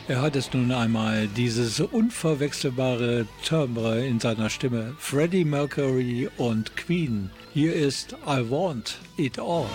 Er 0.08 0.22
hat 0.22 0.38
es 0.38 0.54
nun 0.54 0.72
einmal, 0.72 1.28
dieses 1.28 1.82
unverwechselbare 1.82 3.28
Timbre 3.44 4.06
in 4.06 4.22
seiner 4.22 4.50
Stimme. 4.50 4.96
Freddie 4.98 5.44
Mercury 5.44 6.30
und 6.38 6.78
Queen. 6.78 7.32
Hier 7.53 7.75
ist 7.75 8.15
I 8.25 8.50
Want 8.50 8.98
It 9.17 9.38
All. 9.38 9.65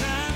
on 0.00 0.33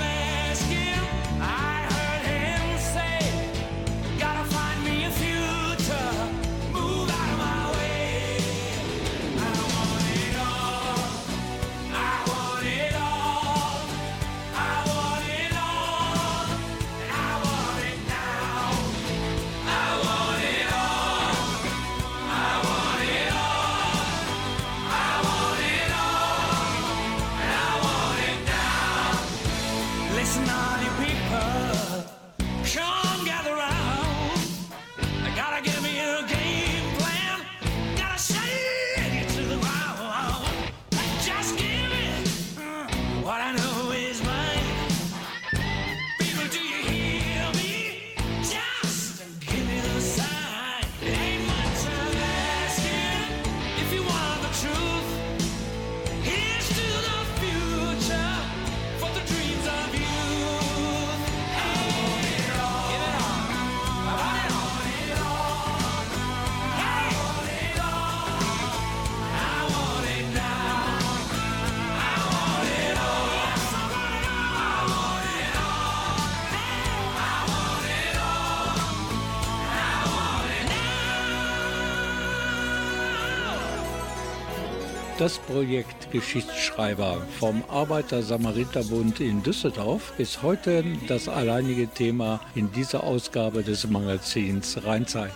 Das 85.19 85.37
Projekt 85.37 86.13
Geschichtsschreiber 86.13 87.17
vom 87.39 87.61
Arbeiter-Samariter-Bund 87.67 89.19
in 89.19 89.43
Düsseldorf 89.43 90.13
ist 90.17 90.43
heute 90.43 90.85
das 91.09 91.27
alleinige 91.27 91.89
Thema 91.89 92.39
in 92.55 92.71
dieser 92.71 93.03
Ausgabe 93.03 93.61
des 93.61 93.85
Magazins 93.89 94.81
Rheinzeit. 94.81 95.33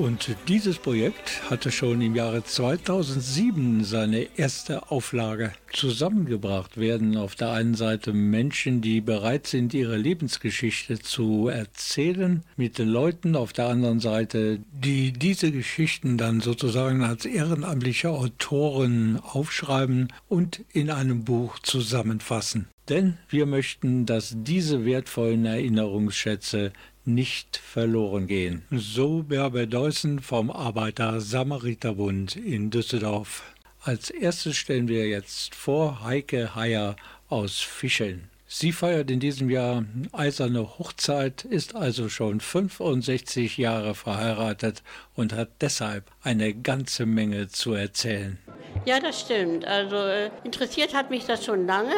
Und 0.00 0.34
dieses 0.48 0.78
Projekt 0.78 1.42
hatte 1.50 1.70
schon 1.70 2.00
im 2.00 2.16
Jahre 2.16 2.42
2007 2.42 3.84
seine 3.84 4.28
erste 4.38 4.90
Auflage. 4.90 5.52
Zusammengebracht 5.74 6.78
werden 6.78 7.18
auf 7.18 7.34
der 7.34 7.50
einen 7.50 7.74
Seite 7.74 8.14
Menschen, 8.14 8.80
die 8.80 9.02
bereit 9.02 9.46
sind, 9.46 9.74
ihre 9.74 9.98
Lebensgeschichte 9.98 11.00
zu 11.00 11.48
erzählen, 11.48 12.42
mit 12.56 12.78
den 12.78 12.88
Leuten 12.88 13.36
auf 13.36 13.52
der 13.52 13.66
anderen 13.66 14.00
Seite, 14.00 14.60
die 14.72 15.12
diese 15.12 15.52
Geschichten 15.52 16.16
dann 16.16 16.40
sozusagen 16.40 17.04
als 17.04 17.26
ehrenamtliche 17.26 18.08
Autoren 18.08 19.20
aufschreiben 19.22 20.08
und 20.28 20.64
in 20.72 20.88
einem 20.88 21.24
Buch 21.24 21.58
zusammenfassen. 21.58 22.68
Denn 22.90 23.18
wir 23.28 23.46
möchten, 23.46 24.04
dass 24.04 24.34
diese 24.36 24.84
wertvollen 24.84 25.44
Erinnerungsschätze 25.44 26.72
nicht 27.04 27.56
verloren 27.56 28.26
gehen. 28.26 28.62
So 28.70 29.22
Berber 29.22 29.66
Deussen 29.66 30.20
vom 30.20 30.50
Arbeiter-Samariter-Bund 30.50 32.36
in 32.36 32.70
Düsseldorf. 32.70 33.42
Als 33.82 34.10
erstes 34.10 34.56
stellen 34.56 34.88
wir 34.88 35.08
jetzt 35.08 35.54
vor 35.54 36.04
Heike 36.04 36.54
Heyer 36.54 36.96
aus 37.28 37.60
Fischeln. 37.60 38.28
Sie 38.52 38.72
feiert 38.72 39.12
in 39.12 39.20
diesem 39.20 39.48
Jahr 39.48 39.84
eiserne 40.10 40.76
Hochzeit, 40.76 41.44
ist 41.44 41.76
also 41.76 42.08
schon 42.08 42.40
65 42.40 43.58
Jahre 43.58 43.94
verheiratet 43.94 44.82
und 45.14 45.32
hat 45.32 45.50
deshalb 45.60 46.10
eine 46.24 46.52
ganze 46.52 47.06
Menge 47.06 47.46
zu 47.46 47.74
erzählen. 47.74 48.40
Ja, 48.86 48.98
das 48.98 49.20
stimmt. 49.20 49.66
Also 49.66 49.96
äh, 49.96 50.30
interessiert 50.42 50.94
hat 50.94 51.10
mich 51.10 51.26
das 51.26 51.44
schon 51.44 51.66
lange. 51.66 51.92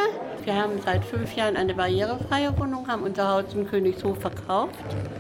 Wir 0.45 0.55
haben 0.55 0.81
seit 0.85 1.05
fünf 1.05 1.37
Jahren 1.37 1.57
eine 1.57 1.75
barrierefreie 1.75 2.59
Wohnung, 2.59 2.89
haben 2.89 3.05
unser 3.05 3.29
Haus 3.29 3.55
in 3.55 3.69
Königshof 3.69 4.21
verkauft. 4.21 4.75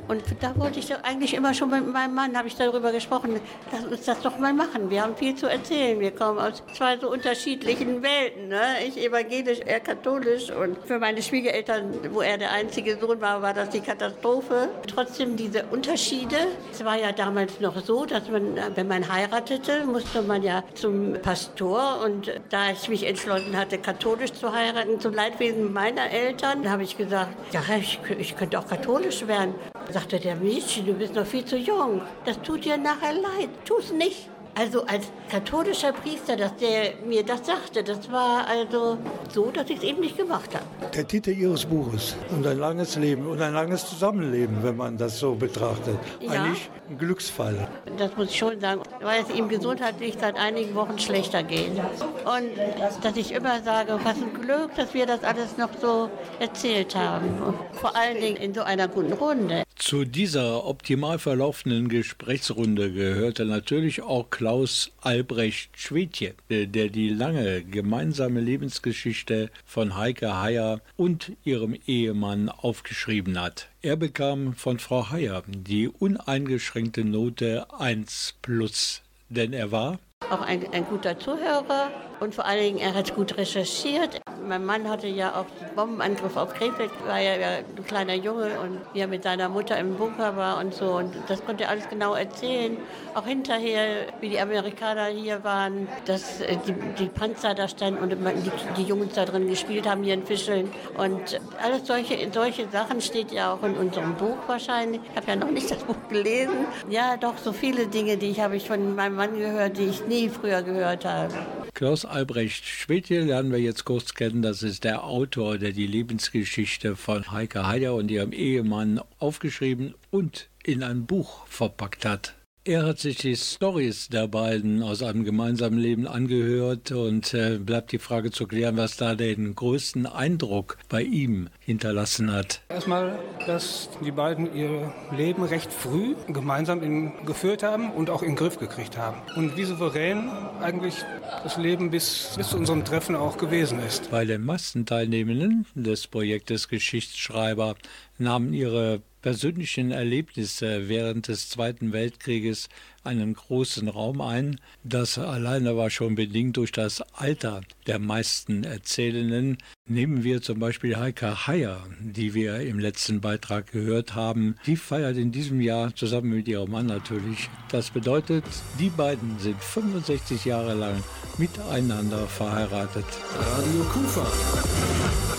Und 0.09 0.23
da 0.41 0.57
wollte 0.57 0.81
ich 0.81 0.87
doch 0.87 1.03
eigentlich 1.05 1.35
immer 1.35 1.55
schon 1.55 1.71
mit 1.71 1.87
meinem 1.87 2.15
Mann, 2.15 2.37
habe 2.37 2.49
ich 2.49 2.57
darüber 2.57 2.91
gesprochen, 2.91 3.41
lass 3.71 3.85
uns 3.85 4.05
das 4.05 4.21
doch 4.23 4.39
mal 4.39 4.53
machen. 4.53 4.91
Wir 4.91 5.03
haben 5.03 5.17
viel 5.17 5.37
zu 5.37 5.47
erzählen. 5.47 6.01
Wir 6.01 6.11
kommen 6.11 6.41
aus 6.41 6.65
zwei 6.75 6.99
so 6.99 7.11
unterschiedlichen 7.11 8.03
Welten. 8.03 8.49
Ne? 8.49 8.85
Ich 8.89 8.97
evangelisch, 8.97 9.61
er 9.65 9.79
katholisch. 9.79 10.51
Und 10.51 10.79
für 10.85 10.99
meine 10.99 11.22
Schwiegereltern, 11.23 12.13
wo 12.13 12.21
er 12.21 12.39
der 12.39 12.53
einzige 12.53 12.99
Sohn 12.99 13.21
war, 13.21 13.43
war 13.43 13.55
das 13.55 13.71
die 13.71 13.81
Katastrophe. 13.81 14.69
Trotzdem 14.87 15.37
diese 15.37 15.65
Unterschiede. 15.67 16.37
Es 16.71 16.85
war 16.85 16.99
ja 16.99 17.13
damals 17.13 17.61
noch 17.61 17.79
so, 17.85 18.05
dass 18.05 18.29
man, 18.29 18.59
wenn 18.75 18.89
man 18.89 19.13
heiratete, 19.13 19.85
musste 19.87 20.23
man 20.23 20.43
ja 20.43 20.63
zum 20.75 21.15
Pastor 21.23 22.01
und 22.05 22.33
da 22.51 22.71
ich 22.71 22.89
mich 22.89 23.07
entschlossen 23.07 23.57
hatte, 23.57 23.79
katholisch 23.79 24.33
zu 24.33 24.53
heiraten, 24.53 25.01
zum 25.01 25.15
Leidwesen 25.15 25.73
meiner 25.73 26.11
Eltern, 26.11 26.69
habe 26.71 26.83
ich 26.83 26.97
gesagt, 26.97 27.31
ja, 27.53 27.63
ich, 27.79 27.99
ich 28.19 28.37
könnte 28.37 28.59
auch 28.59 28.67
katholisch 28.67 29.27
werden. 29.27 29.55
Sagte 29.91 30.19
der 30.19 30.37
Mädchen, 30.37 30.87
du 30.87 30.95
bist 30.95 31.15
noch 31.15 31.27
viel 31.27 31.45
zu 31.45 31.57
jung. 31.57 32.03
Das 32.25 32.41
tut 32.43 32.65
dir 32.65 32.77
nachher 32.77 33.13
leid. 33.13 33.51
Tu 33.65 33.77
es 33.79 33.93
nicht. 33.93 34.32
Also 34.55 34.85
als 34.85 35.07
katholischer 35.31 35.93
Priester, 35.93 36.37
dass 36.37 36.55
der 36.57 36.95
mir 37.07 37.25
das 37.25 37.47
sagte, 37.47 37.83
das 37.83 38.11
war 38.13 38.47
also 38.47 38.99
so, 39.33 39.51
dass 39.51 39.71
ich 39.71 39.79
es 39.79 39.83
eben 39.83 40.01
nicht 40.01 40.19
gemacht 40.19 40.51
habe. 40.55 40.93
Der 40.95 41.09
Titel 41.09 41.31
Ihres 41.31 41.65
Buches 41.65 42.17
und 42.31 42.47
ein 42.47 42.59
langes 42.59 42.97
Leben 42.97 43.27
und 43.27 43.41
ein 43.41 43.55
langes 43.55 43.87
Zusammenleben, 43.89 44.63
wenn 44.63 44.77
man 44.77 44.99
das 44.99 45.19
so 45.19 45.35
betrachtet. 45.35 45.97
Ja. 46.21 46.33
Eigentlich 46.33 46.71
ein 46.91 46.99
Glücksfall. 46.99 47.67
Das 47.97 48.15
muss 48.17 48.29
ich 48.29 48.39
schon 48.39 48.61
sagen, 48.61 48.83
weil 49.01 49.23
es 49.23 49.35
ihm 49.35 49.49
gesundheitlich 49.49 50.17
seit 50.21 50.37
einigen 50.37 50.75
Wochen 50.75 50.99
schlechter 50.99 51.43
geht. 51.43 51.71
Und 51.71 53.03
dass 53.03 53.17
ich 53.17 53.33
immer 53.33 53.63
sage, 53.63 53.99
was 54.03 54.17
ein 54.17 54.35
Glück, 54.35 54.75
dass 54.77 54.93
wir 54.93 55.07
das 55.07 55.25
alles 55.25 55.57
noch 55.57 55.71
so 55.81 56.11
erzählt 56.41 56.95
haben. 56.95 57.55
Vor 57.73 57.97
allen 57.97 58.21
Dingen 58.21 58.37
in 58.37 58.53
so 58.53 58.61
einer 58.63 58.89
guten 58.89 59.15
Runde. 59.15 59.63
Zu 59.77 60.05
dieser 60.05 60.65
optimal 60.67 61.19
verlaufenden 61.19 61.89
Gesprächsrunde 61.89 62.93
gehörte 62.93 63.45
natürlich 63.45 64.03
auch 64.03 64.31
Klaus 64.43 64.91
Albrecht 65.01 65.71
Schwedje, 65.79 66.35
der 66.51 66.89
die 66.89 67.11
lange 67.11 67.63
gemeinsame 67.63 68.41
Lebensgeschichte 68.41 69.53
von 69.65 69.97
Heike 69.97 70.43
Heyer 70.43 70.81
und 70.97 71.31
ihrem 71.45 71.79
Ehemann 71.87 72.49
aufgeschrieben 72.49 73.41
hat. 73.41 73.69
Er 73.83 73.95
bekam 73.95 74.55
von 74.55 74.81
Frau 74.81 75.11
Heyer 75.11 75.45
die 75.47 75.87
uneingeschränkte 75.87 77.05
Note 77.05 77.73
1 77.79 78.35
plus, 78.43 79.03
denn 79.29 79.53
er 79.53 79.71
war 79.71 80.01
auch 80.31 80.43
ein, 80.43 80.67
ein 80.73 80.85
guter 80.87 81.19
Zuhörer 81.19 81.91
und 82.23 82.37
vor 82.37 82.47
allen 82.47 82.63
Dingen, 82.63 82.79
er 82.79 82.95
hat 82.95 83.17
gut 83.17 83.37
recherchiert. 83.37 84.21
Mein 84.47 84.65
Mann 84.65 84.89
hatte 84.89 85.09
ja 85.09 85.35
auch 85.35 85.47
den 85.61 85.75
Bombenangriff 85.75 86.37
auf 86.37 86.55
Krefeld, 86.55 86.93
war 87.05 87.19
ja, 87.19 87.33
ein 87.33 87.85
kleiner 87.85 88.15
Junge 88.15 88.61
und 88.61 88.79
wie 88.93 89.01
er 89.01 89.09
mit 89.09 89.25
seiner 89.25 89.49
Mutter 89.49 89.77
im 89.77 89.97
Bunker 89.97 90.37
war 90.37 90.61
und 90.61 90.73
so. 90.73 90.99
Und 90.99 91.13
das 91.27 91.45
konnte 91.45 91.65
er 91.65 91.71
alles 91.71 91.89
genau 91.89 92.15
erzählen. 92.15 92.77
Auch 93.15 93.27
hinterher, 93.27 94.07
wie 94.21 94.29
die 94.29 94.39
Amerikaner 94.39 95.07
hier 95.07 95.43
waren, 95.43 95.89
dass 96.05 96.41
äh, 96.43 96.57
die, 96.65 96.75
die 96.97 97.09
Panzer 97.09 97.57
da 97.57 97.67
standen 97.67 98.01
und 98.01 98.11
die, 98.11 98.51
die, 98.77 98.85
Jungs 98.85 99.15
da 99.15 99.25
drin 99.25 99.49
gespielt 99.49 99.89
haben, 99.89 100.05
hier 100.05 100.15
in 100.15 100.25
Fischeln. 100.25 100.71
Und 100.97 101.41
alles 101.61 101.89
solche, 101.89 102.17
solche 102.33 102.69
Sachen 102.69 103.01
steht 103.01 103.33
ja 103.33 103.53
auch 103.53 103.65
in 103.65 103.75
unserem 103.75 104.15
Buch 104.15 104.39
wahrscheinlich. 104.47 105.01
Ich 105.11 105.17
habe 105.17 105.27
ja 105.27 105.37
noch 105.37 105.51
nicht 105.51 105.73
das 105.73 105.79
Buch 105.79 105.97
gelesen. 106.09 106.67
Ja, 106.89 107.17
doch, 107.17 107.37
so 107.39 107.53
viele 107.53 107.89
Dinge, 107.89 108.17
die 108.17 108.31
ich 108.31 108.41
habe 108.41 108.55
ich 108.55 108.69
von 108.69 108.95
meinem 108.95 109.17
Mann 109.17 109.37
gehört, 109.37 109.77
die 109.77 109.87
ich 109.87 110.07
nie 110.13 110.29
früher 110.29 110.63
gehört 110.63 111.05
habe. 111.05 111.35
Klaus 111.75 112.05
Albrecht 112.05 112.67
Schwedje 112.67 113.23
lernen 113.25 113.51
wir 113.51 113.59
jetzt 113.59 113.85
kurz 113.85 114.15
kennen. 114.15 114.43
Das 114.43 114.63
ist 114.63 114.85
der 114.85 115.05
Autor, 115.05 115.59
der 115.59 115.73
die 115.73 115.87
Lebensgeschichte 115.87 116.97
von 116.97 117.33
Heike 117.33 117.67
Heider 117.67 117.95
und 117.95 118.11
ihrem 118.11 118.33
Ehemann 118.33 119.01
aufgeschrieben 119.19 119.95
und 120.11 120.49
in 120.63 120.83
ein 120.83 121.07
Buch 121.07 121.47
verpackt 121.47 122.05
hat. 122.05 122.35
Er 122.65 122.87
hat 122.87 123.01
sich 123.01 123.17
die 123.17 123.35
Stories 123.35 124.09
der 124.09 124.29
beiden 124.29 124.85
aus 124.85 125.03
einem 125.03 125.25
gemeinsamen 125.25 125.81
Leben 125.81 126.07
angehört 126.07 126.93
und 126.93 127.35
äh, 127.35 127.59
bleibt 127.59 127.91
die 127.91 127.99
Frage 127.99 128.31
zu 128.31 128.47
klären, 128.47 128.77
was 128.77 128.97
da 128.97 129.17
den 129.17 129.57
größten 129.57 130.07
Eindruck 130.07 130.79
bei 130.89 131.03
ihm 131.03 131.49
hinterlassen 131.59 132.33
hat. 132.33 132.61
Erstmal, 132.69 133.19
dass 133.49 133.89
die 134.05 134.13
beiden 134.13 134.55
ihr 134.55 134.95
Leben 135.11 135.43
recht 135.43 135.73
früh 135.73 136.15
gemeinsam 136.29 136.85
in, 136.85 137.27
geführt 137.27 137.65
haben 137.65 137.91
und 137.91 138.11
auch 138.11 138.23
in 138.23 138.29
den 138.29 138.37
Griff 138.37 138.61
gekriegt 138.61 138.97
haben. 138.97 139.17
Und 139.35 139.57
wie 139.57 139.65
souverän 139.65 140.31
eigentlich 140.61 140.95
das 141.43 141.57
Leben 141.57 141.91
bis, 141.91 142.35
bis 142.37 142.51
zu 142.51 142.57
unserem 142.57 142.85
Treffen 142.85 143.17
auch 143.17 143.39
gewesen 143.39 143.81
ist. 143.81 144.09
Bei 144.13 144.25
den 144.25 144.45
Massenteilnehmenden 144.45 145.67
des 145.75 146.07
Projektes 146.07 146.69
Geschichtsschreiber 146.69 147.75
nahmen 148.19 148.53
ihre 148.53 149.03
persönlichen 149.23 149.93
Erlebnisse 149.93 150.89
während 150.89 151.29
des 151.29 151.49
Zweiten 151.49 151.93
Weltkrieges 151.93 152.69
einen 153.05 153.35
großen 153.35 153.89
Raum 153.89 154.21
ein. 154.21 154.61
Das 154.85 155.19
alleine 155.19 155.77
war 155.77 155.91
schon 155.91 156.15
bedingt 156.15 156.57
durch 156.57 156.73
das 156.73 157.01
Alter 157.13 157.63
der 157.87 157.99
meisten 157.99 158.65
Erzählenden. 158.65 159.59
Nehmen 159.89 160.23
wir 160.23 160.43
zum 160.43 160.59
Beispiel 160.59 160.97
Heike 160.97 161.47
Heyer, 161.47 161.87
die 162.01 162.35
wir 162.35 162.61
im 162.61 162.79
letzten 162.79 163.21
Beitrag 163.21 163.73
gehört 163.73 164.15
haben. 164.15 164.57
Die 164.67 164.77
feiert 164.77 165.17
in 165.17 165.33
diesem 165.33 165.61
Jahr 165.61 165.95
zusammen 165.95 166.31
mit 166.31 166.49
ihrem 166.49 166.71
Mann 166.71 166.87
natürlich. 166.87 167.49
Das 167.71 167.91
bedeutet, 167.91 168.45
die 168.79 168.91
beiden 168.91 169.39
sind 169.39 169.63
65 169.63 170.45
Jahre 170.45 170.75
lang 170.75 171.03
miteinander 171.39 172.27
verheiratet. 172.27 173.07
Radio 173.35 173.85
Kufa. 173.85 175.32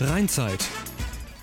Rheinzeit. 0.00 0.68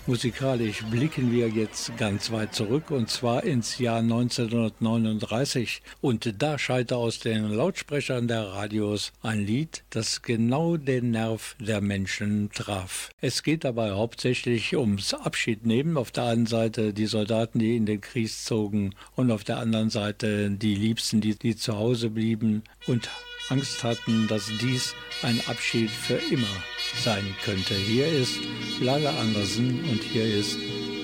Musikalisch 0.06 0.84
blicken 0.92 1.32
wir 1.32 1.48
jetzt 1.48 1.98
ganz 1.98 2.32
weit 2.32 2.54
zurück 2.54 2.92
und 2.92 3.10
zwar 3.10 3.44
ins 3.44 3.80
Jahr 3.80 4.00
1939 4.00 5.82
und 6.02 6.42
da 6.42 6.60
schallte 6.60 6.98
aus 6.98 7.20
den 7.20 7.50
Lautsprechern 7.50 8.28
der 8.28 8.50
Radios 8.50 9.12
ein 9.24 9.39
Lied, 9.39 9.84
das 9.89 10.22
genau 10.22 10.78
den 10.78 11.12
Nerv 11.12 11.56
der 11.60 11.82
Menschen 11.82 12.52
traf. 12.52 13.10
Es 13.22 13.42
geht 13.42 13.63
dabei 13.63 13.92
hauptsächlich 13.92 14.76
ums 14.76 15.16
Abschiednehmen, 15.16 15.98
auf 15.98 16.12
der 16.12 16.26
einen 16.26 16.46
Seite 16.46 16.94
die 16.94 17.08
Soldaten, 17.08 17.58
die 17.58 17.76
in 17.76 17.88
den 17.88 18.02
Krieg 18.02 18.30
zogen 18.30 18.94
und 19.16 19.32
auf 19.32 19.44
der 19.44 19.58
anderen 19.58 19.89
Seite 19.89 20.52
die 20.52 20.76
Liebsten, 20.76 21.22
die, 21.22 21.36
die 21.36 21.56
zu 21.56 21.76
Hause 21.78 22.12
blieben 22.12 22.63
und 22.86 23.10
Angst 23.49 23.84
hatten, 23.84 24.27
dass 24.27 24.49
dies 24.62 24.95
ein 25.21 25.41
Abschied 25.47 25.89
für 25.89 26.19
immer 26.32 26.56
sein 27.03 27.25
könnte. 27.43 27.73
Hier 27.73 28.08
ist 28.08 28.39
Lala 28.82 29.10
Andersen 29.19 29.79
und 29.89 30.01
hier 30.01 30.25
ist 30.25 30.58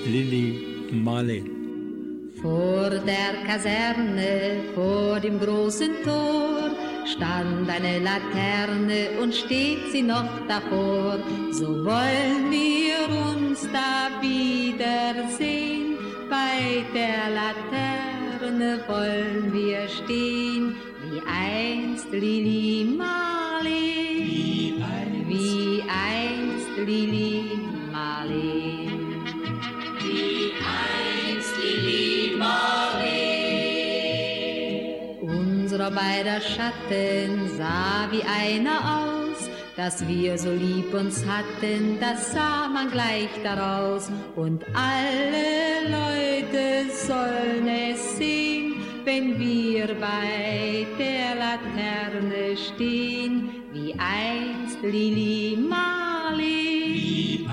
Lilly 0.06 0.88
Marleen. 0.90 1.50
Vor 2.40 2.90
der 2.90 3.34
Kaserne, 3.46 4.64
vor 4.74 5.20
dem 5.20 5.38
großen 5.38 5.90
Tor, 6.02 6.70
stand 7.04 7.68
eine 7.68 7.98
Laterne 7.98 9.20
und 9.20 9.34
steht 9.34 9.92
sie 9.92 10.02
noch 10.02 10.30
davor. 10.48 11.18
So 11.52 11.68
wollen 11.84 12.50
wir 12.50 12.96
uns 13.32 13.68
da 13.70 14.22
wiedersehen, 14.22 15.98
bei 16.30 16.84
der 16.94 17.28
Laterne 17.34 18.82
wollen 18.88 19.52
wir 19.52 19.86
stehen 19.88 20.76
wie 21.10 21.20
einst 21.26 22.12
Lili 22.12 22.84
Marleen, 22.84 24.84
wie 25.26 25.82
einst, 25.88 26.68
Lili 26.86 27.42
Marleen, 27.90 29.24
wie 29.98 30.52
einst 30.62 31.56
Lili 31.62 32.36
Marleen. 32.36 33.40
Unser 35.20 35.90
beider 35.90 36.40
Schatten 36.40 37.50
sah 37.58 38.08
wie 38.12 38.22
einer 38.22 39.00
aus, 39.00 39.50
dass 39.76 40.06
wir 40.06 40.38
so 40.38 40.52
lieb 40.52 40.94
uns 40.94 41.26
hatten, 41.26 41.98
das 42.00 42.30
sah 42.32 42.68
man 42.68 42.88
gleich 42.90 43.30
daraus. 43.42 44.12
Und 44.36 44.64
alle 44.74 45.88
Leute 45.90 46.88
sollen 46.92 47.66
es 47.66 48.16
sehen, 48.16 48.49
wenn 49.10 49.38
wir 49.40 49.88
bei 49.98 50.86
der 50.96 51.34
Laterne 51.34 52.56
stehen, 52.56 53.64
wie 53.72 53.92
einst 53.98 54.80
Lili 54.82 55.56
Marleen, 55.56 57.50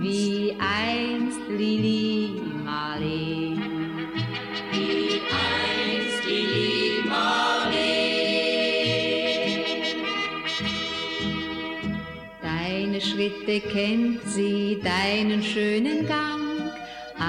wie 0.00 0.54
einst, 0.58 0.58
wie 0.58 0.58
einst 0.58 1.40
Lili 1.48 2.42
Marleen. 2.62 3.62
Deine 12.42 13.00
Schritte 13.00 13.60
kennt 13.60 14.20
sie, 14.26 14.78
deinen 14.84 15.42
schönen 15.42 16.06
Gang 16.06 16.37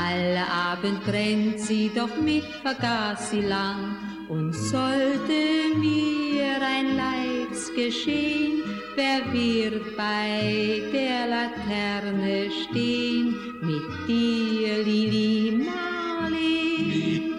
alle 0.08 0.46
Abend 0.72 1.04
brennt 1.06 1.60
sie, 1.60 1.92
doch 1.96 2.16
mich 2.22 2.46
vergaß 2.64 3.32
sie 3.32 3.42
lang. 3.42 3.98
Und 4.30 4.54
sollte 4.54 5.40
mir 5.78 6.52
ein 6.76 6.96
Leids 6.96 7.74
geschehen, 7.74 8.64
wer 8.96 9.22
wird 9.34 9.98
bei 9.98 10.84
der 10.94 11.28
Laterne 11.36 12.50
stehen? 12.64 13.36
Mit 13.62 14.08
dir, 14.08 14.84
Lili 14.84 15.68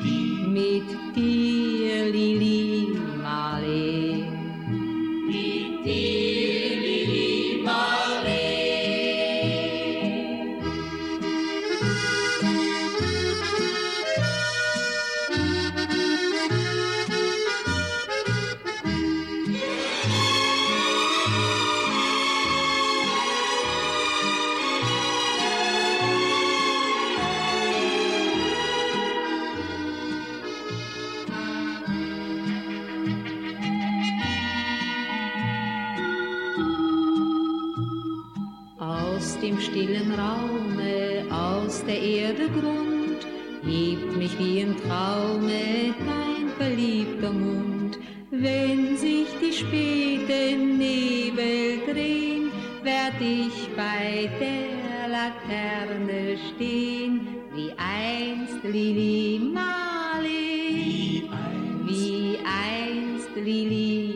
dir, 0.02 0.48
mit 0.48 1.16
dir 1.16 1.49
bei 54.20 54.28
der 54.38 55.08
Laterne 55.08 56.36
stehen, 56.36 57.26
wie 57.54 57.72
einst 57.78 58.62
Lili 58.64 59.40
Marley, 59.40 61.22
wie 61.86 62.38
einst, 62.44 63.34
wie 63.34 63.36
einst 63.36 63.36
Lili 63.36 64.09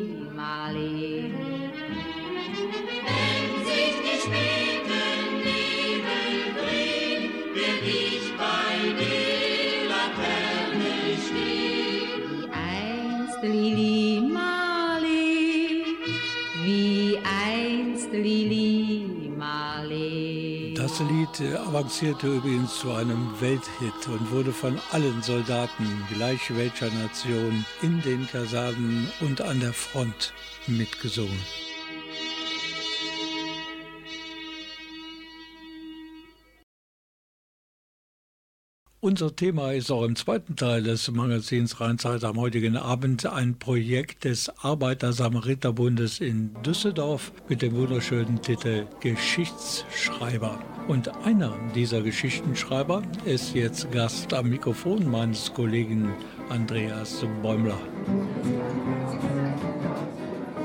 Lied 21.08 21.56
avancierte 21.56 22.26
übrigens 22.26 22.78
zu 22.78 22.92
einem 22.92 23.40
Welthit 23.40 24.08
und 24.08 24.30
wurde 24.30 24.52
von 24.52 24.78
allen 24.92 25.22
Soldaten, 25.22 26.06
gleich 26.12 26.54
welcher 26.56 26.90
Nation, 26.90 27.64
in 27.82 28.00
den 28.02 28.26
Kasernen 28.26 29.08
und 29.20 29.40
an 29.40 29.60
der 29.60 29.72
Front 29.72 30.32
mitgesungen. 30.66 31.40
Unser 39.04 39.36
Thema 39.36 39.70
ist 39.72 39.90
auch 39.90 40.02
im 40.04 40.16
zweiten 40.16 40.56
Teil 40.56 40.82
des 40.82 41.10
Magazins 41.10 41.78
Rheinzeit 41.78 42.24
am 42.24 42.40
heutigen 42.40 42.78
Abend 42.78 43.26
ein 43.26 43.58
Projekt 43.58 44.24
des 44.24 44.48
Arbeiter-Samariter-Bundes 44.64 46.20
in 46.20 46.54
Düsseldorf 46.62 47.30
mit 47.46 47.60
dem 47.60 47.74
wunderschönen 47.74 48.40
Titel 48.40 48.86
Geschichtsschreiber. 49.00 50.58
Und 50.88 51.14
einer 51.22 51.54
dieser 51.74 52.00
Geschichtenschreiber 52.00 53.02
ist 53.26 53.54
jetzt 53.54 53.92
Gast 53.92 54.32
am 54.32 54.48
Mikrofon 54.48 55.10
meines 55.10 55.52
Kollegen 55.52 56.14
Andreas 56.48 57.26
Bäumler. 57.42 57.78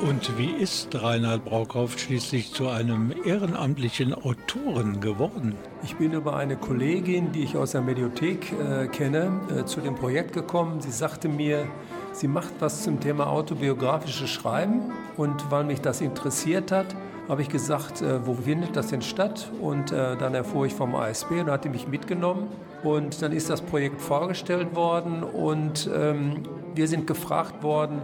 Und 0.02 0.38
wie 0.38 0.52
ist 0.52 0.96
Reinhard 1.02 1.44
Braukauf 1.44 2.00
schließlich 2.00 2.54
zu 2.54 2.70
einem 2.70 3.14
ehrenamtlichen 3.26 4.14
Autoren 4.14 5.02
geworden? 5.02 5.56
Ich 5.84 5.98
bin 5.98 6.14
über 6.14 6.38
eine 6.38 6.56
Kollegin, 6.56 7.34
die 7.34 7.44
ich 7.44 7.58
aus 7.58 7.72
der 7.72 7.82
Mediothek 7.82 8.54
äh, 8.54 8.88
kenne, 8.88 9.42
äh, 9.54 9.66
zu 9.66 9.82
dem 9.82 9.96
Projekt 9.96 10.32
gekommen. 10.32 10.80
Sie 10.80 10.92
sagte 10.92 11.28
mir, 11.28 11.68
sie 12.14 12.30
macht 12.30 12.54
was 12.60 12.84
zum 12.84 13.02
Thema 13.02 13.28
autobiografisches 13.28 14.30
Schreiben. 14.30 14.84
Und 15.18 15.52
weil 15.52 15.66
mich 15.66 15.82
das 15.82 16.00
interessiert 16.00 16.72
hat, 16.72 16.96
habe 17.28 17.42
ich 17.42 17.50
gesagt, 17.50 18.02
äh, 18.02 18.26
wo 18.26 18.36
findet 18.36 18.78
das 18.78 18.88
denn 18.88 19.02
statt? 19.02 19.52
Und 19.60 19.92
äh, 19.92 20.16
dann 20.16 20.34
erfuhr 20.34 20.66
ich 20.66 20.74
vom 20.74 20.96
ASB 20.96 21.42
und 21.42 21.52
hatte 21.52 21.70
mich 21.70 21.90
mitgenommen. 21.90 22.48
Und 22.84 23.22
dann 23.22 23.34
ist 23.34 23.50
das 23.50 23.62
Projekt 23.62 24.02
vorgestellt 24.02 24.76
worden 24.76 25.24
und 25.24 25.90
ähm, 25.94 26.44
wir 26.74 26.88
sind 26.88 27.06
gefragt 27.06 27.62
worden, 27.62 28.02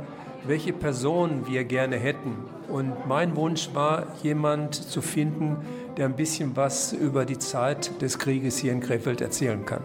welche 0.47 0.73
Person 0.73 1.47
wir 1.47 1.63
gerne 1.63 1.97
hätten. 1.97 2.35
Und 2.67 3.07
mein 3.07 3.35
Wunsch 3.35 3.69
war, 3.73 4.07
jemand 4.23 4.75
zu 4.75 5.01
finden, 5.01 5.57
der 5.97 6.05
ein 6.05 6.15
bisschen 6.15 6.55
was 6.55 6.93
über 6.93 7.25
die 7.25 7.37
Zeit 7.37 8.01
des 8.01 8.19
Krieges 8.19 8.57
hier 8.57 8.71
in 8.71 8.79
Krefeld 8.79 9.21
erzählen 9.21 9.65
kann. 9.65 9.83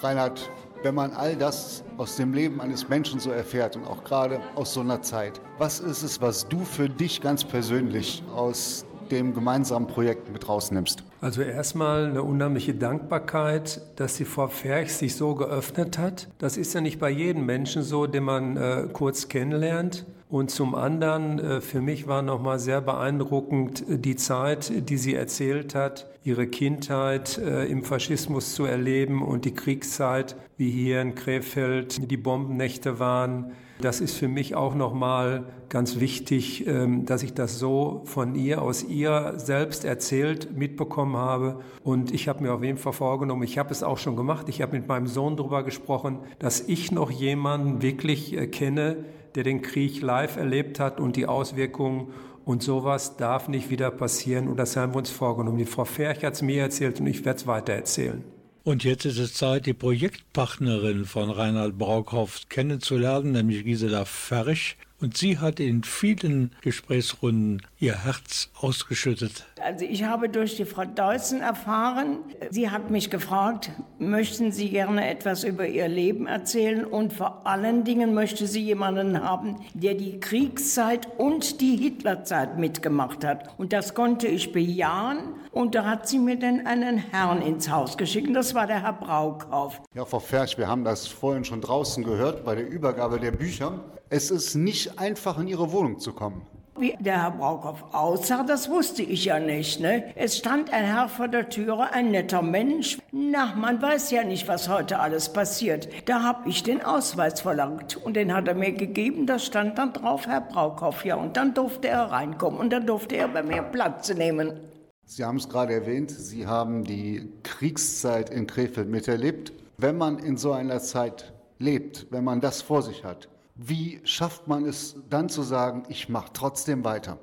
Reinhard, 0.00 0.50
wenn 0.82 0.94
man 0.94 1.12
all 1.12 1.36
das 1.36 1.84
aus 1.96 2.16
dem 2.16 2.32
Leben 2.32 2.60
eines 2.60 2.88
Menschen 2.88 3.20
so 3.20 3.30
erfährt 3.30 3.76
und 3.76 3.86
auch 3.86 4.02
gerade 4.02 4.40
aus 4.56 4.74
so 4.74 4.80
einer 4.80 5.00
Zeit, 5.02 5.40
was 5.58 5.78
ist 5.80 6.02
es, 6.02 6.20
was 6.20 6.48
du 6.48 6.64
für 6.64 6.88
dich 6.88 7.20
ganz 7.20 7.44
persönlich 7.44 8.22
aus 8.34 8.84
dem 9.12 9.34
gemeinsamen 9.34 9.86
Projekt 9.86 10.32
mit 10.32 10.48
rausnimmst? 10.48 11.04
Also 11.20 11.42
erstmal 11.42 12.06
eine 12.06 12.22
unheimliche 12.22 12.74
Dankbarkeit, 12.74 13.80
dass 13.96 14.16
die 14.16 14.24
Frau 14.24 14.48
Ferch 14.48 14.92
sich 14.92 15.14
so 15.14 15.36
geöffnet 15.36 15.98
hat. 15.98 16.28
Das 16.38 16.56
ist 16.56 16.74
ja 16.74 16.80
nicht 16.80 16.98
bei 16.98 17.10
jedem 17.10 17.46
Menschen 17.46 17.82
so, 17.82 18.06
den 18.08 18.24
man 18.24 18.56
äh, 18.56 18.88
kurz 18.92 19.28
kennenlernt. 19.28 20.04
Und 20.32 20.50
zum 20.50 20.74
anderen, 20.74 21.38
äh, 21.38 21.60
für 21.60 21.82
mich 21.82 22.08
war 22.08 22.22
nochmal 22.22 22.58
sehr 22.58 22.80
beeindruckend 22.80 23.86
äh, 23.86 23.98
die 23.98 24.16
Zeit, 24.16 24.72
die 24.88 24.96
sie 24.96 25.14
erzählt 25.14 25.74
hat, 25.74 26.06
ihre 26.24 26.46
Kindheit 26.46 27.36
äh, 27.36 27.66
im 27.66 27.84
Faschismus 27.84 28.54
zu 28.54 28.64
erleben 28.64 29.22
und 29.22 29.44
die 29.44 29.54
Kriegszeit, 29.54 30.34
wie 30.56 30.70
hier 30.70 31.02
in 31.02 31.14
Krefeld 31.14 32.10
die 32.10 32.16
Bombennächte 32.16 32.98
waren. 32.98 33.52
Das 33.82 34.00
ist 34.00 34.16
für 34.16 34.28
mich 34.28 34.54
auch 34.54 34.76
nochmal 34.76 35.44
ganz 35.68 35.98
wichtig, 35.98 36.66
ähm, 36.68 37.04
dass 37.04 37.24
ich 37.24 37.34
das 37.34 37.58
so 37.58 38.02
von 38.04 38.36
ihr, 38.36 38.62
aus 38.62 38.84
ihr 38.84 39.34
selbst 39.38 39.84
erzählt 39.84 40.56
mitbekommen 40.56 41.16
habe. 41.16 41.60
Und 41.82 42.14
ich 42.14 42.28
habe 42.28 42.44
mir 42.44 42.54
auf 42.54 42.62
jeden 42.62 42.78
Fall 42.78 42.92
vorgenommen, 42.92 43.42
ich 43.42 43.58
habe 43.58 43.72
es 43.72 43.82
auch 43.82 43.98
schon 43.98 44.14
gemacht, 44.14 44.48
ich 44.48 44.62
habe 44.62 44.76
mit 44.76 44.86
meinem 44.86 45.08
Sohn 45.08 45.36
darüber 45.36 45.64
gesprochen, 45.64 46.20
dass 46.38 46.60
ich 46.60 46.92
noch 46.92 47.10
jemanden 47.10 47.82
wirklich 47.82 48.36
kenne, 48.52 49.04
der 49.34 49.42
den 49.42 49.62
Krieg 49.62 50.00
live 50.00 50.36
erlebt 50.36 50.78
hat 50.78 51.00
und 51.00 51.16
die 51.16 51.26
Auswirkungen. 51.26 52.08
Und 52.44 52.62
sowas 52.62 53.16
darf 53.16 53.48
nicht 53.48 53.68
wieder 53.70 53.90
passieren. 53.90 54.46
Und 54.48 54.58
das 54.58 54.76
haben 54.76 54.94
wir 54.94 54.98
uns 54.98 55.10
vorgenommen. 55.10 55.58
Die 55.58 55.64
Frau 55.64 55.84
Ferch 55.84 56.24
hat 56.24 56.34
es 56.34 56.42
mir 56.42 56.62
erzählt 56.62 57.00
und 57.00 57.06
ich 57.08 57.24
werde 57.24 57.38
es 57.38 57.46
weiter 57.46 57.72
erzählen. 57.72 58.22
Und 58.64 58.84
jetzt 58.84 59.04
ist 59.06 59.18
es 59.18 59.34
Zeit, 59.34 59.66
die 59.66 59.72
Projektpartnerin 59.72 61.04
von 61.04 61.30
Reinhard 61.30 61.76
Braukhoff 61.78 62.42
kennenzulernen, 62.48 63.32
nämlich 63.32 63.64
Gisela 63.64 64.04
Ferch. 64.04 64.76
Und 65.00 65.16
sie 65.16 65.38
hat 65.38 65.58
in 65.58 65.82
vielen 65.82 66.52
Gesprächsrunden 66.60 67.62
ihr 67.82 68.04
Herz 68.04 68.48
ausgeschüttet. 68.60 69.44
Also 69.60 69.84
ich 69.84 70.04
habe 70.04 70.28
durch 70.28 70.54
die 70.54 70.64
Frau 70.64 70.84
Deutzen 70.84 71.40
erfahren, 71.40 72.18
sie 72.48 72.70
hat 72.70 72.92
mich 72.92 73.10
gefragt, 73.10 73.72
möchten 73.98 74.52
Sie 74.52 74.70
gerne 74.70 75.10
etwas 75.10 75.42
über 75.42 75.66
Ihr 75.66 75.88
Leben 75.88 76.28
erzählen 76.28 76.84
und 76.84 77.12
vor 77.12 77.44
allen 77.44 77.82
Dingen 77.82 78.14
möchte 78.14 78.46
sie 78.46 78.62
jemanden 78.62 79.20
haben, 79.20 79.56
der 79.74 79.94
die 79.94 80.20
Kriegszeit 80.20 81.08
und 81.18 81.60
die 81.60 81.76
Hitlerzeit 81.76 82.56
mitgemacht 82.56 83.24
hat. 83.24 83.48
Und 83.58 83.72
das 83.72 83.94
konnte 83.94 84.28
ich 84.28 84.52
bejahen 84.52 85.34
und 85.50 85.74
da 85.74 85.84
hat 85.84 86.08
sie 86.08 86.20
mir 86.20 86.38
dann 86.38 86.64
einen 86.68 86.98
Herrn 86.98 87.42
ins 87.42 87.68
Haus 87.68 87.96
geschickt 87.96 88.28
und 88.28 88.34
das 88.34 88.54
war 88.54 88.68
der 88.68 88.80
Herr 88.82 88.92
Braukauf. 88.92 89.82
Ja, 89.96 90.04
Frau 90.04 90.20
Ferch, 90.20 90.56
wir 90.56 90.68
haben 90.68 90.84
das 90.84 91.08
vorhin 91.08 91.44
schon 91.44 91.60
draußen 91.60 92.04
gehört 92.04 92.44
bei 92.44 92.54
der 92.54 92.68
Übergabe 92.68 93.18
der 93.18 93.32
Bücher. 93.32 93.80
Es 94.08 94.30
ist 94.30 94.54
nicht 94.54 95.00
einfach, 95.00 95.36
in 95.40 95.48
Ihre 95.48 95.72
Wohnung 95.72 95.98
zu 95.98 96.12
kommen. 96.12 96.46
Wie 96.78 96.96
der 96.98 97.22
Herr 97.22 97.30
Braukow 97.32 97.84
aussah, 97.92 98.44
das 98.44 98.70
wusste 98.70 99.02
ich 99.02 99.26
ja 99.26 99.38
nicht. 99.38 99.80
Ne? 99.80 100.04
Es 100.16 100.38
stand 100.38 100.72
ein 100.72 100.84
Herr 100.84 101.08
vor 101.08 101.28
der 101.28 101.50
Türe, 101.50 101.92
ein 101.92 102.10
netter 102.10 102.40
Mensch. 102.40 102.98
Na, 103.12 103.54
man 103.54 103.82
weiß 103.82 104.10
ja 104.10 104.24
nicht, 104.24 104.48
was 104.48 104.70
heute 104.70 104.98
alles 104.98 105.34
passiert. 105.34 105.88
Da 106.06 106.22
habe 106.22 106.48
ich 106.48 106.62
den 106.62 106.82
Ausweis 106.82 107.42
verlangt 107.42 107.98
und 107.98 108.14
den 108.14 108.32
hat 108.32 108.48
er 108.48 108.54
mir 108.54 108.72
gegeben. 108.72 109.26
Da 109.26 109.38
stand 109.38 109.76
dann 109.76 109.92
drauf 109.92 110.26
Herr 110.26 110.40
Braukow. 110.40 111.04
Ja, 111.04 111.16
und 111.16 111.36
dann 111.36 111.52
durfte 111.52 111.88
er 111.88 112.10
reinkommen 112.10 112.58
und 112.58 112.70
dann 112.70 112.86
durfte 112.86 113.16
er 113.16 113.28
bei 113.28 113.42
mir 113.42 113.62
Platz 113.62 114.12
nehmen. 114.14 114.58
Sie 115.04 115.24
haben 115.24 115.36
es 115.36 115.50
gerade 115.50 115.74
erwähnt, 115.74 116.10
Sie 116.10 116.46
haben 116.46 116.84
die 116.84 117.28
Kriegszeit 117.42 118.30
in 118.30 118.46
Krefeld 118.46 118.88
miterlebt. 118.88 119.52
Wenn 119.76 119.98
man 119.98 120.18
in 120.18 120.38
so 120.38 120.52
einer 120.52 120.80
Zeit 120.80 121.34
lebt, 121.58 122.06
wenn 122.10 122.24
man 122.24 122.40
das 122.40 122.62
vor 122.62 122.80
sich 122.80 123.04
hat, 123.04 123.28
wie 123.64 124.00
schafft 124.04 124.48
man 124.48 124.64
es 124.64 124.96
dann 125.08 125.28
zu 125.28 125.42
sagen, 125.42 125.84
ich 125.88 126.08
mache 126.08 126.30
trotzdem 126.32 126.84
weiter? 126.84 127.18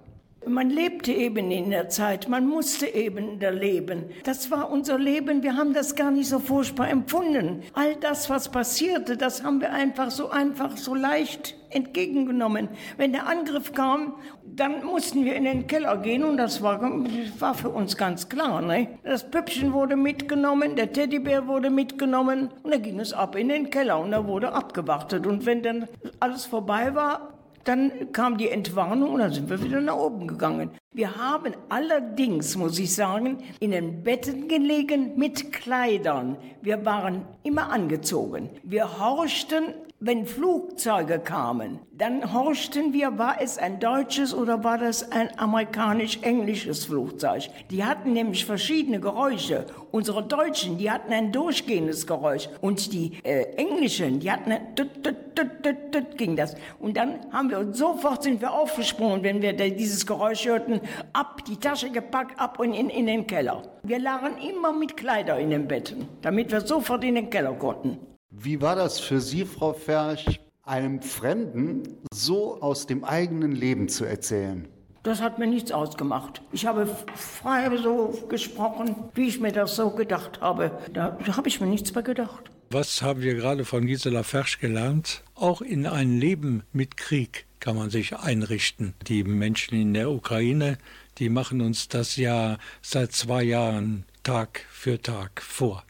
Man 0.48 0.70
lebte 0.70 1.12
eben 1.12 1.52
in 1.52 1.70
der 1.70 1.90
Zeit, 1.90 2.30
man 2.30 2.48
musste 2.48 2.88
eben 2.88 3.40
da 3.40 3.50
leben. 3.50 4.06
Das 4.24 4.50
war 4.50 4.72
unser 4.72 4.98
Leben, 4.98 5.44
wir 5.44 5.58
haben 5.58 5.74
das 5.74 5.96
gar 5.96 6.12
nicht 6.12 6.30
so 6.30 6.40
furchtbar 6.40 6.90
empfunden. 6.90 7.62
All 7.74 7.96
das, 7.98 8.30
was 8.30 8.50
passierte, 8.50 9.18
das 9.18 9.44
haben 9.44 9.60
wir 9.60 9.74
einfach 9.74 10.12
so 10.12 10.30
einfach, 10.30 10.78
so 10.78 10.96
leicht 10.96 11.59
entgegengenommen. 11.70 12.70
Wenn 12.98 13.12
der 13.12 13.28
Angriff 13.28 13.74
kam, 13.74 14.16
dann 14.44 14.84
mussten 14.84 15.26
wir 15.26 15.36
in 15.36 15.46
den 15.46 15.68
Keller 15.68 15.98
gehen 15.98 16.24
und 16.24 16.38
das 16.38 16.62
war, 16.62 16.82
war 17.40 17.54
für 17.54 17.70
uns 17.70 17.98
ganz 17.98 18.30
klar. 18.30 18.62
Ne? 18.62 18.88
Das 19.04 19.30
Püppchen 19.30 19.74
wurde 19.74 19.96
mitgenommen, 19.96 20.76
der 20.76 20.92
Teddybär 20.92 21.48
wurde 21.48 21.70
mitgenommen 21.70 22.50
und 22.64 22.74
dann 22.74 22.82
ging 22.82 23.00
es 23.00 23.14
ab 23.14 23.36
in 23.36 23.50
den 23.50 23.70
Keller 23.70 24.00
und 24.00 24.12
da 24.12 24.26
wurde 24.26 24.54
abgewartet. 24.54 25.28
Und 25.28 25.46
wenn 25.46 25.64
dann 25.64 25.88
alles 26.20 26.46
vorbei 26.46 26.94
war, 26.96 27.34
dann 27.64 28.12
kam 28.14 28.38
die 28.38 28.50
Entwarnung 28.50 29.14
und 29.14 29.20
dann 29.20 29.34
sind 29.34 29.50
wir 29.50 29.64
wieder 29.64 29.82
nach 29.82 29.96
oben 29.96 30.28
gegangen. 30.28 30.72
Wir 30.92 31.16
haben 31.16 31.54
allerdings, 31.70 32.56
muss 32.56 32.80
ich 32.80 32.96
sagen, 32.96 33.44
in 33.60 33.72
den 33.72 34.04
Betten 34.04 34.48
gelegen 34.48 35.18
mit 35.18 35.52
Kleidern. 35.54 36.38
Wir 36.62 36.84
waren 36.84 37.26
immer 37.44 37.72
angezogen. 37.72 38.50
Wir 38.64 39.00
horchten 39.00 39.76
wenn 40.02 40.26
Flugzeuge 40.26 41.20
kamen, 41.20 41.80
dann 41.92 42.34
horchten 42.34 42.94
wir, 42.94 43.18
war 43.18 43.42
es 43.42 43.58
ein 43.58 43.82
deutsches 43.82 44.34
oder 44.34 44.64
war 44.64 44.78
das 44.78 45.12
ein 45.12 45.38
amerikanisch-englisches 45.38 46.86
Flugzeug. 46.86 47.50
Die 47.70 47.84
hatten 47.84 48.14
nämlich 48.14 48.46
verschiedene 48.46 49.02
Geräusche. 49.02 49.66
Unsere 49.92 50.24
Deutschen, 50.24 50.78
die 50.78 50.90
hatten 50.90 51.12
ein 51.12 51.34
durchgehendes 51.34 52.08
Geräusch 52.08 52.48
und 52.62 52.94
die 52.94 53.12
äh, 53.24 53.56
Englischen, 53.58 54.22
die 54.22 54.32
hatten 54.32 54.54
ein 54.54 54.74
tut, 54.74 55.04
tut, 55.04 55.16
tut, 55.36 55.64
tut, 55.64 55.92
tut, 55.92 56.18
ging 56.18 56.38
das. 56.38 56.56
Und 56.80 56.96
dann 56.96 57.20
haben 57.34 57.50
wir 57.50 57.60
uns 57.60 57.78
sofort 57.78 58.24
sind 58.24 58.40
wir 58.40 58.54
aufgesprungen, 58.54 59.24
wenn 59.24 59.42
wir 59.42 59.52
dieses 59.52 60.06
Geräusch 60.06 60.46
hörten, 60.46 60.80
ab, 61.12 61.44
die 61.46 61.58
Tasche 61.58 61.90
gepackt, 61.90 62.40
ab 62.40 62.58
und 62.60 62.74
in, 62.74 62.90
in 62.90 63.06
den 63.06 63.28
Keller. 63.28 63.64
Wir 63.84 64.00
lagen 64.00 64.38
immer 64.38 64.72
mit 64.72 64.96
Kleider 64.96 65.38
in 65.38 65.50
den 65.50 65.68
Betten, 65.68 66.08
damit 66.22 66.54
wir 66.54 66.62
sofort 66.62 67.04
in 67.04 67.16
den 67.16 67.30
Keller 67.30 67.54
konnten. 67.54 68.09
Wie 68.32 68.62
war 68.62 68.76
das 68.76 69.00
für 69.00 69.20
Sie, 69.22 69.44
Frau 69.44 69.74
Ferch, 69.74 70.40
einem 70.64 71.02
Fremden 71.02 71.98
so 72.14 72.62
aus 72.62 72.86
dem 72.86 73.04
eigenen 73.04 73.52
Leben 73.52 73.90
zu 73.90 74.06
erzählen? 74.06 74.68
Das 75.04 75.22
hat 75.22 75.40
mir 75.40 75.48
nichts 75.48 75.72
ausgemacht. 75.72 76.42
Ich 76.52 76.66
habe 76.66 76.88
frei 77.16 77.76
so 77.78 78.28
gesprochen, 78.30 78.96
wie 79.16 79.28
ich 79.28 79.40
mir 79.40 79.52
das 79.52 79.76
so 79.76 79.90
gedacht 79.90 80.42
habe. 80.42 80.78
Da, 80.94 81.18
da 81.26 81.38
habe 81.38 81.48
ich 81.48 81.60
mir 81.60 81.68
nichts 81.68 81.94
mehr 81.94 82.04
gedacht. 82.04 82.52
Was 82.70 83.02
haben 83.02 83.22
wir 83.22 83.34
gerade 83.34 83.66
von 83.66 83.88
Gisela 83.88 84.24
Fersch 84.24 84.60
gelernt? 84.60 85.24
Auch 85.36 85.62
in 85.62 85.88
ein 85.88 86.20
Leben 86.20 86.64
mit 86.72 86.98
Krieg 86.98 87.48
kann 87.60 87.76
man 87.76 87.90
sich 87.90 88.16
einrichten. 88.16 88.94
Die 89.08 89.24
Menschen 89.24 89.76
in 89.80 89.94
der 89.94 90.12
Ukraine, 90.12 90.78
die 91.18 91.30
machen 91.30 91.62
uns 91.62 91.88
das 91.88 92.16
ja 92.16 92.58
seit 92.82 93.12
zwei 93.12 93.44
Jahren 93.44 94.06
Tag 94.24 94.66
für 94.70 95.02
Tag 95.02 95.42
vor. 95.42 95.84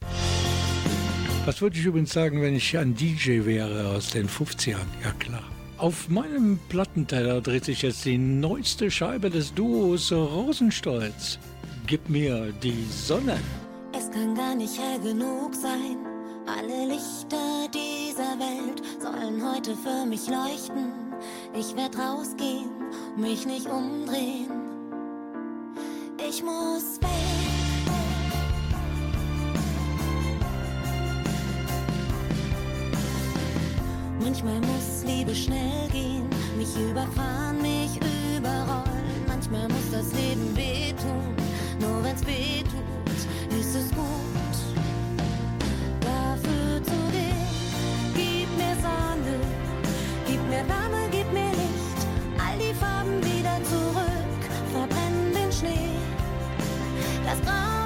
Was 1.45 1.61
würde 1.61 1.77
ich 1.77 1.85
übrigens 1.85 2.13
sagen, 2.13 2.41
wenn 2.41 2.55
ich 2.55 2.77
ein 2.77 2.93
DJ 2.95 3.45
wäre 3.45 3.89
aus 3.95 4.11
den 4.11 4.27
50ern? 4.27 4.85
Ja 5.03 5.11
klar. 5.19 5.43
Auf 5.77 6.09
meinem 6.09 6.59
Plattenteller 6.69 7.41
dreht 7.41 7.65
sich 7.65 7.81
jetzt 7.81 8.03
die 8.05 8.17
neueste 8.17 8.91
Scheibe 8.91 9.29
des 9.29 9.53
Duos 9.53 10.11
Rosenstolz. 10.11 11.39
Gib 11.87 12.09
mir 12.09 12.51
die 12.61 12.85
Sonne. 12.91 13.39
Es 13.97 14.11
kann 14.11 14.35
gar 14.35 14.55
nicht 14.55 14.77
hell 14.77 14.99
genug 14.99 15.55
sein. 15.55 15.97
Alle 16.45 16.87
Lichter 16.87 17.67
dieser 17.73 18.37
Welt 18.39 18.81
sollen 18.99 19.41
heute 19.41 19.75
für 19.75 20.05
mich 20.05 20.27
leuchten. 20.27 20.93
Ich 21.57 21.75
werd 21.75 21.97
rausgehen, 21.97 22.69
mich 23.17 23.45
nicht 23.45 23.67
umdrehen. 23.67 24.51
Ich 26.17 26.43
muss 26.43 26.99
weg. 27.01 27.48
Manchmal 34.31 34.59
muss 34.59 35.03
Liebe 35.07 35.33
schnell 35.33 35.89
gehen, 35.91 36.29
mich 36.55 36.69
überfahren, 36.77 37.59
mich 37.63 37.97
überrollen. 38.37 39.01
Manchmal 39.27 39.67
muss 39.69 39.89
das 39.91 40.13
Leben 40.13 40.55
wehtun, 40.55 41.33
nur 41.79 42.03
wenn's 42.03 42.23
weh 42.27 42.61
tut, 42.61 43.59
ist 43.59 43.75
es 43.75 43.89
gut. 43.89 44.57
Dafür 46.01 46.83
zu 46.83 47.11
gehen, 47.11 47.49
gib 48.13 48.55
mir 48.55 48.75
Sonne, 48.83 49.39
gib 50.27 50.43
mir 50.47 50.63
Wärme, 50.69 51.09
gib 51.09 51.33
mir 51.33 51.49
Licht, 51.49 51.99
all 52.37 52.55
die 52.59 52.75
Farben 52.75 53.17
wieder 53.23 53.57
zurück, 53.63 54.41
verbrenn 54.71 55.33
den 55.33 55.51
Schnee. 55.51 55.97
Das 57.25 57.41
Grau 57.41 57.78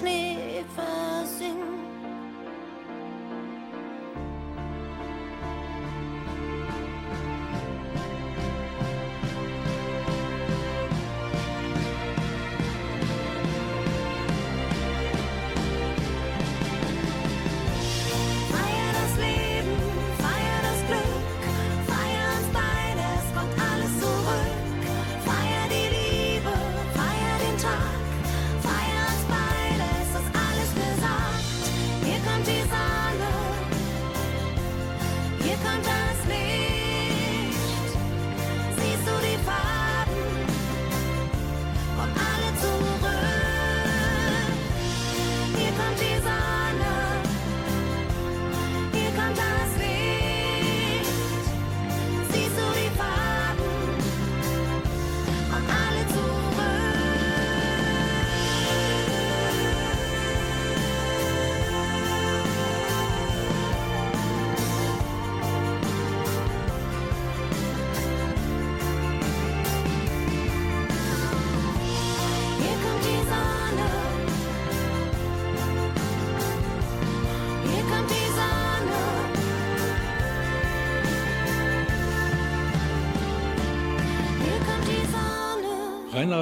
Schnee 0.00 0.39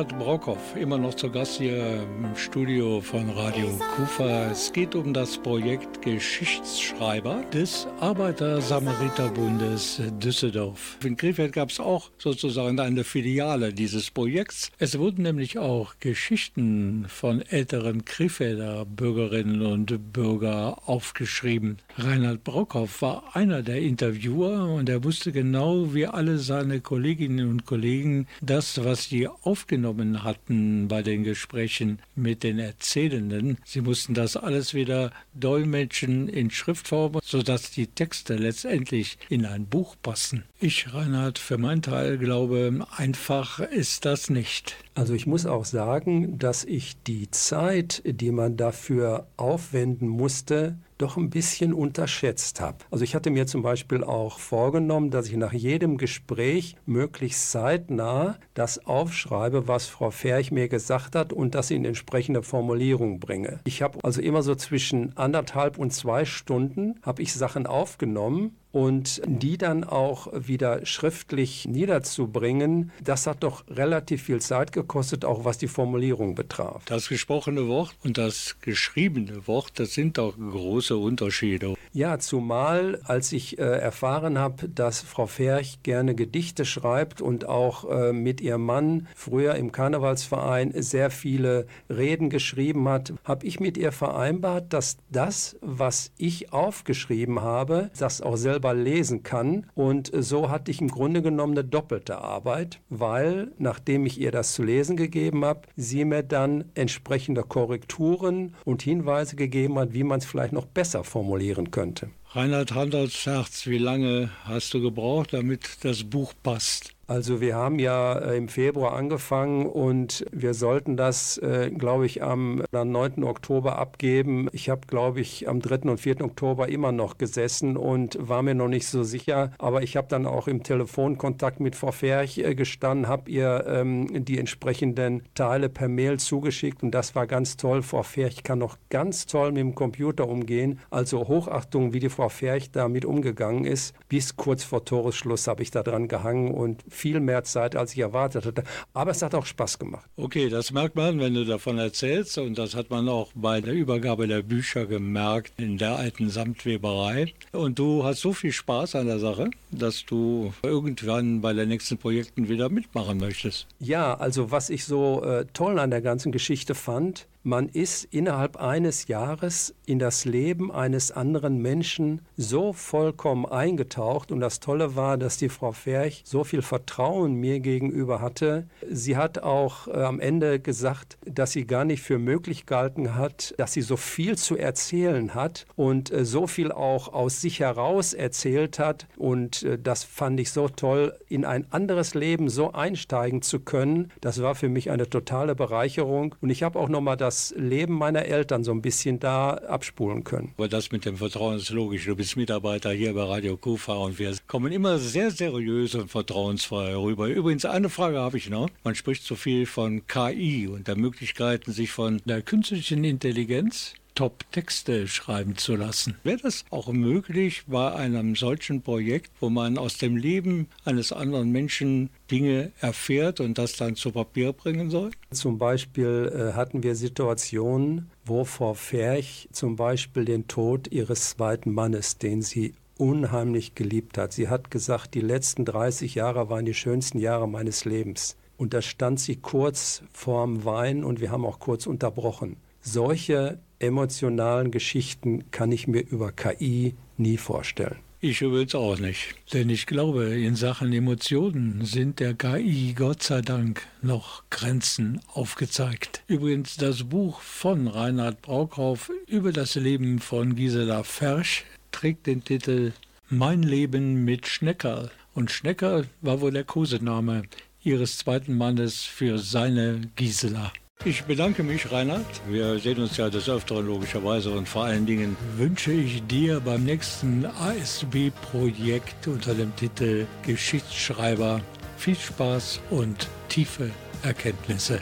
Sonne. 0.05 0.18
Brockhoff, 0.29 0.77
immer 0.77 0.99
noch 0.99 1.15
zu 1.15 1.31
Gast 1.31 1.57
hier 1.57 2.03
im 2.03 2.37
Studio 2.37 3.01
von 3.01 3.31
Radio 3.31 3.67
Kufa. 3.97 4.51
Es 4.51 4.71
geht 4.71 4.95
um 4.95 5.15
das 5.15 5.39
Projekt 5.39 6.03
Geschichtsschreiber 6.03 7.45
des 7.51 7.87
Arbeiter-Samariter-Bundes 8.01 10.03
Düsseldorf. 10.23 10.99
In 11.03 11.17
Krefeld 11.17 11.55
gab 11.55 11.71
es 11.71 11.81
auch 11.81 12.11
sozusagen 12.19 12.79
eine 12.79 13.05
Filiale 13.05 13.73
dieses 13.73 14.11
Projekts. 14.11 14.71
Es 14.79 14.99
wurden 14.99 15.23
nämlich 15.23 15.59
auch 15.59 15.95
Geschichten 15.99 17.07
von 17.09 17.41
älteren 17.41 18.05
Krefelder 18.05 18.85
Bürgerinnen 18.85 19.63
und 19.63 20.13
Bürger 20.13 20.77
aufgeschrieben. 20.85 21.79
Reinhard 21.97 22.45
Brockhoff 22.45 23.01
war 23.01 23.35
einer 23.35 23.63
der 23.63 23.81
Interviewer 23.81 24.75
und 24.75 24.91
er 24.91 25.05
wusste 25.05 25.33
genau 25.33 25.95
wie 25.95 26.07
alle 26.07 26.37
seine 26.37 26.83
Kolleginnen 26.83 27.49
und 27.49 27.65
Kollegen 27.65 28.27
das, 28.43 28.85
was 28.85 29.05
sie 29.05 29.27
aufgeschrieben 29.27 30.18
hatten 30.25 30.89
bei 30.89 31.03
den 31.03 31.25
Gesprächen 31.25 32.01
mit 32.15 32.43
den 32.43 32.59
Erzählenden. 32.59 33.59
Sie 33.65 33.81
mussten 33.81 34.15
das 34.15 34.37
alles 34.37 34.75
wieder 34.75 35.13
dolmetschen 35.35 36.29
in 36.29 36.51
Schriftform, 36.51 37.19
sodass 37.23 37.71
die 37.71 37.87
Texte 37.87 38.37
letztendlich 38.37 39.19
in 39.29 39.47
ein 39.47 39.67
Buch 39.67 39.97
passen. 40.03 40.45
Ich, 40.61 40.93
Reinhard, 40.93 41.39
für 41.39 41.59
meinen 41.59 41.83
Teil 41.83 42.19
glaube, 42.19 42.87
einfach 42.97 43.61
ist 43.61 44.05
das 44.05 44.31
nicht. 44.31 44.77
Also 44.95 45.15
ich 45.15 45.27
muss 45.27 45.47
auch 45.47 45.65
sagen, 45.65 46.39
dass 46.39 46.65
ich 46.65 46.97
die 47.07 47.31
Zeit, 47.31 48.03
die 48.05 48.33
man 48.33 48.57
dafür 48.57 49.29
aufwenden 49.37 50.09
musste, 50.09 50.77
doch 50.99 51.17
ein 51.17 51.31
bisschen 51.31 51.73
unterschätzt 51.73 52.61
habe. 52.61 52.79
Also 52.91 53.05
ich 53.05 53.15
hatte 53.15 53.31
mir 53.31 53.47
zum 53.47 53.63
Beispiel 53.63 54.05
auch 54.05 54.39
vorgenommen, 54.39 55.11
dass 55.11 55.29
ich 55.29 55.37
nach 55.37 55.53
jedem 55.53 55.97
Gespräch 55.97 56.77
möglichst 56.87 57.51
zeitnah 57.51 58.39
das 58.55 58.85
aufschreibe, 58.85 59.69
was 59.69 59.87
Frau 59.87 60.11
Ferch 60.11 60.51
mir 60.51 60.69
gesagt 60.69 61.15
hat 61.15 61.33
und 61.33 61.55
das 61.55 61.71
in 61.71 61.85
entsprechende 61.85 62.43
Formulierung 62.43 63.21
bringe. 63.21 63.61
Ich 63.65 63.83
habe 63.83 63.99
also 64.03 64.21
immer 64.21 64.43
so 64.43 64.55
zwischen 64.55 65.17
anderthalb 65.17 65.79
und 65.79 65.93
zwei 65.93 66.25
Stunden 66.25 66.97
habe 67.03 67.23
ich 67.23 67.33
Sachen 67.33 67.67
aufgenommen 67.67 68.57
und 68.73 69.23
die 69.27 69.59
dann 69.59 69.85
auch 69.85 70.29
wieder 70.33 70.85
schriftlich 70.85 71.67
niederzubringen, 71.67 72.93
das 73.03 73.27
hat 73.27 73.43
doch 73.43 73.65
relativ 73.69 74.25
viel 74.25 74.41
Zeit 74.41 74.73
gekostet, 74.73 75.25
auch 75.25 75.45
was 75.45 75.59
die 75.59 75.69
Formulierung 75.69 76.35
betraf. 76.35 76.85
Das 76.85 77.09
gesprochene 77.09 77.67
Wort 77.69 77.95
und 78.05 78.19
das 78.19 78.57
geschriebene 78.61 79.47
Wort, 79.47 79.73
das 79.77 79.95
sind 79.95 80.19
doch 80.19 80.37
große 80.37 80.97
Unterschiede. 80.97 81.75
Ja, 81.93 82.19
zumal 82.19 83.01
als 83.05 83.33
ich 83.33 83.59
äh, 83.59 83.63
erfahren 83.63 84.39
habe, 84.39 84.69
dass 84.69 85.01
Frau 85.01 85.27
Ferch 85.27 85.83
gerne 85.83 86.15
Gedichte 86.15 86.65
schreibt 86.65 87.21
und 87.21 87.47
auch 87.47 87.89
äh, 87.91 88.13
mit 88.13 88.41
ihrem 88.41 88.65
Mann 88.65 89.09
früher 89.15 89.55
im 89.55 89.73
Karnevalsverein 89.73 90.73
sehr 90.77 91.11
viele 91.11 91.67
Reden 91.89 92.29
geschrieben 92.31 92.89
hat, 92.89 93.15
habe 93.25 93.47
ich 93.47 93.61
mit 93.61 93.79
ihr 93.79 93.93
vereinbart, 93.93 94.73
dass 94.73 94.99
das, 95.11 95.57
was 95.61 96.13
ich 96.19 96.53
aufgeschrieben 96.53 97.41
habe, 97.41 97.91
das 97.99 98.21
auch 98.21 98.37
selber 98.37 98.58
selber 98.59 98.75
lesen 98.75 99.23
kann. 99.23 99.67
Und 99.77 100.11
so 100.13 100.51
hatte 100.51 100.73
ich 100.73 100.81
im 100.81 100.89
Grunde 100.89 101.23
genommen 101.23 101.53
eine 101.53 101.65
doppelte 101.65 102.19
Arbeit, 102.19 102.81
weil 102.89 103.53
nachdem 103.59 104.05
ich 104.05 104.21
ihr 104.21 104.33
das 104.33 104.53
zu 104.53 104.65
lesen 104.65 104.97
gegeben 104.97 105.45
habe, 105.45 105.63
sie 105.77 106.05
mir 106.05 106.25
dann 106.25 106.65
entsprechende 106.75 107.43
Korrekturen 107.45 108.55
und 108.65 108.83
Hinweise 108.83 109.37
gegeben 109.37 109.79
hat, 109.79 109.95
wie 109.95 110.03
man 110.03 110.19
es 110.19 110.27
vielleicht 110.27 110.53
noch 110.53 110.67
besser 110.67 111.05
formulieren 111.05 111.71
könnte. 111.71 112.11
Reinhard 112.33 112.75
Handelsherz, 112.75 113.67
wie 113.67 113.79
lange 113.79 114.31
hast 114.43 114.75
du 114.75 114.83
gebraucht, 114.83 115.33
damit 115.33 115.85
das 115.85 116.03
Buch 116.03 116.35
passt? 116.43 116.98
Also 117.09 117.41
wir 117.41 117.57
haben 117.57 117.79
ja 117.79 118.19
äh, 118.19 118.37
im 118.37 118.49
Februar 118.49 118.93
angefangen 118.93 119.65
und 119.65 120.27
wir 120.31 120.53
sollten 120.53 120.99
das, 120.99 121.39
äh, 121.39 121.71
glaube 121.71 122.05
ich, 122.05 122.23
am 122.23 122.63
9. 122.71 123.25
Oktober 123.25 123.79
abgeben. 123.79 124.51
Ich 124.53 124.69
habe, 124.69 124.83
glaube 124.87 125.23
ich, 125.23 125.49
am 125.49 125.61
3. 125.61 125.89
und 125.89 125.99
4. 125.99 126.21
Oktober 126.21 126.69
immer 126.69 126.93
noch 126.93 127.17
gesessen 127.17 127.79
und 127.79 128.19
war 128.21 128.43
mir 128.43 128.55
noch 128.55 128.69
nicht 128.69 128.87
so 128.89 129.05
sicher. 129.05 129.53
Aber 129.57 129.83
ich 129.83 129.97
habe 129.97 130.09
dann 130.09 130.27
auch 130.27 130.49
im 130.49 130.63
Telefonkontakt 130.63 131.61
mit 131.61 131.77
Frau 131.77 131.93
Ferch 131.93 132.37
äh, 132.37 132.55
gestanden, 132.55 133.09
habe 133.09 133.31
ihr 133.31 133.65
ähm, 133.67 134.27
die 134.27 134.39
entsprechenden 134.39 135.23
Teile 135.35 135.71
per 135.71 135.89
Mail 135.89 136.19
zugeschickt 136.19 136.83
und 136.83 136.91
das 136.91 137.15
war 137.15 137.27
ganz 137.27 137.57
toll. 137.57 137.81
Frau 137.81 138.03
Ferch 138.03 138.43
kann 138.43 138.59
noch 138.59 138.77
ganz 138.91 139.25
toll 139.25 139.53
mit 139.53 139.61
dem 139.61 139.75
Computer 139.75 140.29
umgehen. 140.29 140.79
Also 140.91 141.27
Hochachtung, 141.27 141.95
wie 141.95 142.01
die 142.01 142.11
Frau 142.11 142.29
Ferch 142.29 142.71
damit 142.71 143.07
umgegangen 143.07 143.65
ist. 143.65 143.95
Bis 144.11 144.37
kurz 144.37 144.63
vor 144.63 144.85
Toresschluss 144.85 145.47
habe 145.47 145.63
ich 145.63 145.71
da 145.71 145.83
dran 145.83 146.07
gehangen 146.07 146.53
und 146.53 146.85
viel 146.99 147.21
mehr 147.21 147.45
Zeit, 147.45 147.77
als 147.77 147.93
ich 147.93 148.01
erwartet 148.01 148.45
hatte. 148.45 148.65
Aber 148.93 149.13
es 149.13 149.23
hat 149.23 149.35
auch 149.35 149.47
Spaß 149.47 149.79
gemacht. 149.79 150.09
Okay, 150.17 150.49
das 150.49 150.73
merkt 150.73 150.97
man, 150.97 151.21
wenn 151.21 151.35
du 151.35 151.45
davon 151.45 151.79
erzählst. 151.79 152.39
Und 152.39 152.59
das 152.59 152.75
hat 152.75 152.91
man 152.91 153.09
auch 153.09 153.31
bei 153.35 153.61
der 153.61 153.73
Übergabe 153.73 154.27
der 154.27 154.43
Bücher 154.43 154.87
gemerkt 154.87 155.53
in 155.59 155.79
der 155.79 155.97
alten 155.97 156.29
Samtweberei. 156.29 157.33
Und 157.53 157.79
du 157.79 158.05
hast 158.05 158.21
so 158.21 158.33
viel 158.33 158.53
Spaß 158.53 158.97
an 158.97 159.07
der 159.07 159.19
Sache, 159.19 159.51
dass 159.71 160.05
du 160.05 160.53
irgendwann 160.63 161.41
bei 161.41 161.53
den 161.53 161.69
nächsten 161.69 161.99
Projekten 161.99 162.49
wieder 162.49 162.69
mitmachen 162.69 163.19
möchtest. 163.19 163.67
Ja, 163.79 164.15
also 164.15 164.51
was 164.51 164.71
ich 164.71 164.85
so 164.85 165.23
äh, 165.23 165.47
toll 165.53 165.79
an 165.79 165.91
der 165.91 166.03
ganzen 166.03 166.33
Geschichte 166.33 166.75
fand, 166.75 167.27
man 167.49 167.71
ist 167.71 168.05
innerhalb 168.05 168.59
eines 168.59 169.09
Jahres 169.09 169.75
in 169.87 169.99
das 169.99 170.27
Leben 170.27 170.71
eines 170.71 171.11
anderen 171.11 171.63
Menschen 171.63 172.21
so 172.37 172.75
vollkommen 172.75 173.47
eingetaucht. 173.47 174.31
Und 174.31 174.41
das 174.41 174.61
Tolle 174.61 174.97
war, 174.97 175.17
dass 175.17 175.39
die 175.39 175.49
Frau 175.49 175.73
Ferch 175.73 176.21
so 176.27 176.45
viel 176.45 176.61
Vertrauen 176.61 177.33
mir 177.37 177.61
gegenüber 177.61 178.21
hatte. 178.21 178.67
Sie 178.91 179.17
hat 179.17 179.39
auch 179.39 179.89
äh, 179.89 179.93
am 179.93 180.21
Ende 180.21 180.61
gesagt, 180.61 181.17
dass 181.25 181.53
sie 181.53 181.67
gar 181.67 181.87
nicht 181.87 182.03
für 182.03 182.19
möglich 182.19 182.67
gehalten 182.67 183.15
hat, 183.15 183.55
dass 183.57 183.73
sie 183.73 183.81
so 183.81 183.97
viel 183.97 184.37
zu 184.37 184.59
erzählen 184.59 185.35
hat 185.35 185.65
und 185.75 186.13
äh, 186.13 186.27
so 186.27 186.47
viel 186.47 186.71
auch 186.71 187.15
aus 187.15 187.41
sich 187.41 187.61
heraus 187.61 188.13
erzählt 188.13 188.79
hat. 188.79 189.07
Und 189.17 189.63
äh, 189.63 189.79
das 189.79 190.05
fand 190.05 190.39
ich 190.39 190.51
so 190.51 190.69
toll, 190.69 191.17
in 191.31 191.47
ein 191.47 191.67
anderes 191.71 192.13
Leben 192.13 192.51
so 192.51 192.73
einsteigen 192.73 193.41
zu 193.41 193.61
können. 193.61 194.13
Das 194.21 194.43
war 194.43 194.55
für 194.55 194.69
mich 194.69 194.91
eine 194.91 195.09
totale 195.09 195.55
Bereicherung. 195.55 196.35
Und 196.43 196.51
ich 196.51 196.63
habe 196.63 196.79
auch 196.79 196.91
noch 196.91 197.01
mal 197.01 197.17
das 197.17 197.38
das 197.39 197.55
Leben 197.57 197.95
meiner 197.95 198.25
Eltern 198.25 198.65
so 198.65 198.73
ein 198.73 198.83
bisschen 198.83 199.21
da 199.21 199.55
abspulen 199.55 200.25
können. 200.25 200.53
Aber 200.57 200.69
das 200.69 200.91
mit 200.91 201.05
dem 201.05 201.17
Vertrauen 201.17 201.57
ist 201.57 201.71
logisch. 201.71 202.07
Du 202.07 202.17
bist 202.17 202.37
Mitarbeiter 202.37 202.91
hier 202.91 203.15
bei 203.15 203.23
Radio 203.23 203.57
Kufa 203.57 203.93
und 203.95 204.19
wir 204.19 204.35
kommen 204.49 204.73
immer 204.73 204.99
sehr 204.99 205.31
seriös 205.31 205.95
und 205.95 206.11
vertrauensfrei 206.11 206.97
rüber. 206.97 207.29
Übrigens, 207.29 207.65
eine 207.65 207.91
Frage 207.91 208.19
habe 208.19 208.39
ich 208.39 208.51
noch. 208.51 208.69
Man 208.83 208.97
spricht 208.97 209.23
so 209.23 209.37
viel 209.37 209.67
von 209.67 210.07
KI 210.09 210.67
und 210.67 210.89
der 210.89 210.97
Möglichkeiten, 210.97 211.73
sich 211.73 211.93
von 211.93 212.21
der 212.25 212.43
künstlichen 212.43 213.05
Intelligenz 213.05 213.95
Top-Texte 214.19 215.07
schreiben 215.07 215.57
zu 215.57 215.77
lassen. 215.77 216.17
Wäre 216.25 216.39
das 216.39 216.65
auch 216.71 216.89
möglich 216.89 217.63
bei 217.69 217.95
einem 217.95 218.35
solchen 218.35 218.83
Projekt, 218.83 219.31
wo 219.39 219.49
man 219.49 219.79
aus 219.79 219.99
dem 219.99 220.17
Leben 220.17 220.67
eines 220.85 221.13
anderen 221.13 221.53
Menschen 221.53 222.11
Dinge 222.29 222.73
erfährt 222.81 223.39
und 223.39 223.59
das 223.59 223.77
dann 223.77 223.95
zu 223.95 224.11
Papier 224.11 224.53
bringen 224.53 224.91
soll? 224.91 225.13
Zum 225.31 225.59
Beispiel 225.59 226.33
äh, 226.35 226.55
hatten 226.55 226.83
wir 226.83 226.97
Situationen, 226.97 228.11
wo 228.25 228.43
Frau 228.43 228.75
Ferch 228.75 229.49
zum 229.53 229.77
Beispiel 229.77 230.25
den 230.25 230.49
Tod 230.49 230.89
ihres 230.89 231.31
zweiten 231.31 231.73
Mannes, 231.73 232.19
den 232.19 232.43
sie 232.43 232.75
unheimlich 232.97 233.77
geliebt 233.77 234.19
hat. 234.19 234.33
Sie 234.33 234.49
hat 234.49 234.73
gesagt, 234.73 235.15
die 235.15 235.21
letzten 235.21 235.65
30 235.65 236.17
Jahre 236.17 236.51
waren 236.51 236.65
die 236.65 236.75
schönsten 236.75 237.21
Jahre 237.21 237.49
meines 237.49 237.85
Lebens. 237.85 238.37
Und 238.57 238.75
da 238.75 238.83
stand 238.83 239.21
sie 239.21 239.37
kurz 239.37 240.03
vorm 240.11 240.65
Wein 240.65 241.05
und 241.05 241.21
wir 241.21 241.31
haben 241.31 241.47
auch 241.47 241.61
kurz 241.61 241.87
unterbrochen. 241.87 242.57
Solche 242.81 243.61
emotionalen 243.79 244.71
Geschichten 244.71 245.51
kann 245.51 245.73
ich 245.73 245.87
mir 245.87 246.01
über 246.01 246.33
KI 246.33 246.95
nie 247.17 247.37
vorstellen. 247.37 247.99
Ich 248.21 248.43
übrigens 248.43 248.75
auch 248.75 248.99
nicht. 248.99 249.37
Denn 249.53 249.71
ich 249.71 249.87
glaube, 249.87 250.25
in 250.25 250.57
Sachen 250.57 250.93
Emotionen 250.93 251.85
sind 251.85 252.19
der 252.19 252.35
KI 252.35 252.93
Gott 252.97 253.23
sei 253.23 253.43
Dank 253.43 253.87
noch 254.03 254.43
Grenzen 254.51 255.21
aufgezeigt. 255.33 256.25
Übrigens 256.27 256.77
das 256.77 257.05
Buch 257.05 257.41
von 257.41 257.87
Reinhard 257.87 258.43
Braukauf 258.43 259.13
über 259.29 259.53
das 259.53 259.77
Leben 259.77 260.19
von 260.19 260.57
Gisela 260.57 261.05
Fersch 261.05 261.65
trägt 261.93 262.27
den 262.27 262.43
Titel 262.43 262.93
Mein 263.31 263.63
Leben 263.63 264.25
mit 264.25 264.49
Schneckerl. 264.49 265.13
Und 265.33 265.53
Schneckerl 265.53 266.09
war 266.21 266.41
wohl 266.41 266.51
der 266.51 266.65
Kosename 266.65 267.45
ihres 267.85 268.19
zweiten 268.19 268.57
Mannes 268.57 269.05
für 269.05 269.39
seine 269.39 270.01
Gisela. 270.17 270.73
Ich 271.05 271.23
bedanke 271.25 271.63
mich, 271.63 271.93
Reinhard. 271.93 272.27
Wir 272.49 272.77
sehen 272.81 272.99
uns 272.99 273.17
ja 273.17 273.31
des 273.31 273.49
Öfteren 273.49 273.87
logischerweise 273.87 274.51
und 274.51 274.69
vor 274.69 274.85
allen 274.85 275.07
Dingen 275.07 275.37
wünsche 275.57 275.93
ich 275.93 276.27
dir 276.27 276.59
beim 276.59 276.83
nächsten 276.83 277.47
ASB-Projekt 277.47 279.29
unter 279.29 279.55
dem 279.55 279.75
Titel 279.77 280.27
Geschichtsschreiber 280.43 281.61
viel 281.97 282.17
Spaß 282.17 282.81
und 282.91 283.29
tiefe 283.49 283.91
Erkenntnisse. 284.25 285.01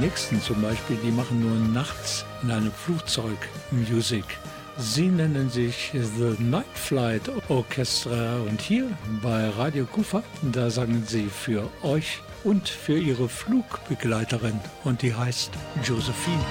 Nächsten 0.00 0.40
zum 0.40 0.62
Beispiel, 0.62 0.96
die 1.04 1.10
machen 1.10 1.40
nur 1.40 1.68
nachts 1.72 2.24
in 2.42 2.50
einem 2.50 2.72
Flugzeug 2.72 3.38
Musik. 3.70 4.24
Sie 4.78 5.08
nennen 5.08 5.48
sich 5.48 5.92
The 5.92 6.42
Night 6.42 6.66
Flight 6.74 7.30
Orchestra 7.48 8.40
und 8.40 8.60
hier 8.60 8.90
bei 9.22 9.48
Radio 9.48 9.86
Kufa, 9.86 10.22
da 10.52 10.68
sangen 10.68 11.04
sie 11.06 11.26
für 11.26 11.68
euch 11.82 12.20
und 12.44 12.68
für 12.68 12.98
ihre 12.98 13.28
Flugbegleiterin 13.28 14.60
und 14.84 15.00
die 15.00 15.14
heißt 15.14 15.50
Josephine. 15.82 16.44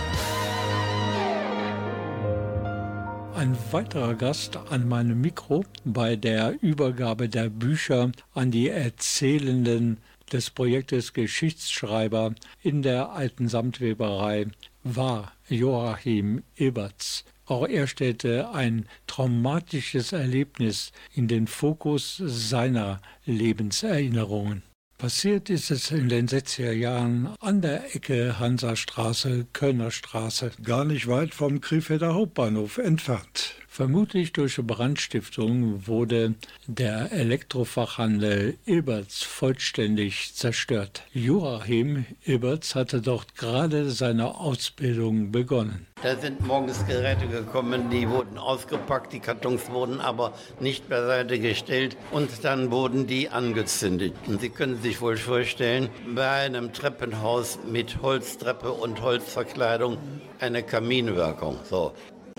Ein 3.35 3.55
weiterer 3.71 4.15
Gast 4.15 4.57
an 4.71 4.87
meinem 4.87 5.21
Mikro 5.21 5.63
bei 5.83 6.15
der 6.15 6.55
Übergabe 6.61 7.29
der 7.29 7.49
Bücher 7.49 8.11
an 8.33 8.49
die 8.49 8.69
Erzählenden 8.69 9.99
des 10.31 10.49
Projektes 10.49 11.13
Geschichtsschreiber 11.13 12.33
in 12.61 12.81
der 12.81 13.11
alten 13.11 13.47
Samtweberei 13.47 14.47
war 14.83 15.33
Joachim 15.49 16.43
Eberts. 16.57 17.25
Auch 17.45 17.67
er 17.67 17.87
stellte 17.87 18.49
ein 18.49 18.87
traumatisches 19.05 20.11
Erlebnis 20.11 20.91
in 21.13 21.27
den 21.27 21.47
Fokus 21.47 22.17
seiner 22.17 23.01
Lebenserinnerungen. 23.25 24.63
Passiert 24.97 25.49
ist 25.49 25.71
es 25.71 25.91
in 25.91 26.07
den 26.07 26.27
60er 26.27 26.71
Jahren 26.71 27.29
an 27.41 27.61
der 27.61 27.93
Ecke 27.95 28.39
Hansastraße, 28.39 29.45
Kölnerstraße, 29.51 30.51
gar 30.63 30.85
nicht 30.85 31.07
weit 31.07 31.33
vom 31.33 31.59
Krefelder 31.59 32.13
Hauptbahnhof 32.13 32.77
entfernt. 32.77 33.55
Vermutlich 33.75 34.31
durch 34.31 34.55
Brandstiftung 34.55 35.85
wurde 35.85 36.35
der 36.65 37.11
Elektrofachhandel 37.11 38.55
Eberts 38.65 39.21
vollständig 39.21 40.33
zerstört. 40.33 41.03
Joachim 41.11 42.05
Eberts 42.23 42.73
hatte 42.73 43.01
dort 43.01 43.35
gerade 43.35 43.91
seine 43.91 44.33
Ausbildung 44.35 45.33
begonnen. 45.33 45.87
Da 46.01 46.15
sind 46.15 46.47
morgens 46.47 46.87
Geräte 46.87 47.27
gekommen, 47.27 47.89
die 47.89 48.07
wurden 48.07 48.37
ausgepackt, 48.37 49.11
die 49.11 49.19
Kartons 49.19 49.69
wurden 49.69 49.99
aber 49.99 50.31
nicht 50.61 50.87
beiseite 50.87 51.37
gestellt 51.37 51.97
und 52.11 52.45
dann 52.45 52.71
wurden 52.71 53.07
die 53.07 53.27
angezündet. 53.27 54.13
Und 54.25 54.39
Sie 54.39 54.51
können 54.51 54.81
sich 54.81 55.01
wohl 55.01 55.17
vorstellen, 55.17 55.89
bei 56.15 56.29
einem 56.29 56.71
Treppenhaus 56.71 57.59
mit 57.69 58.01
Holztreppe 58.01 58.71
und 58.71 59.01
Holzverkleidung 59.01 59.97
eine 60.39 60.63
Kaminwirkung. 60.63 61.59
So. 61.69 61.91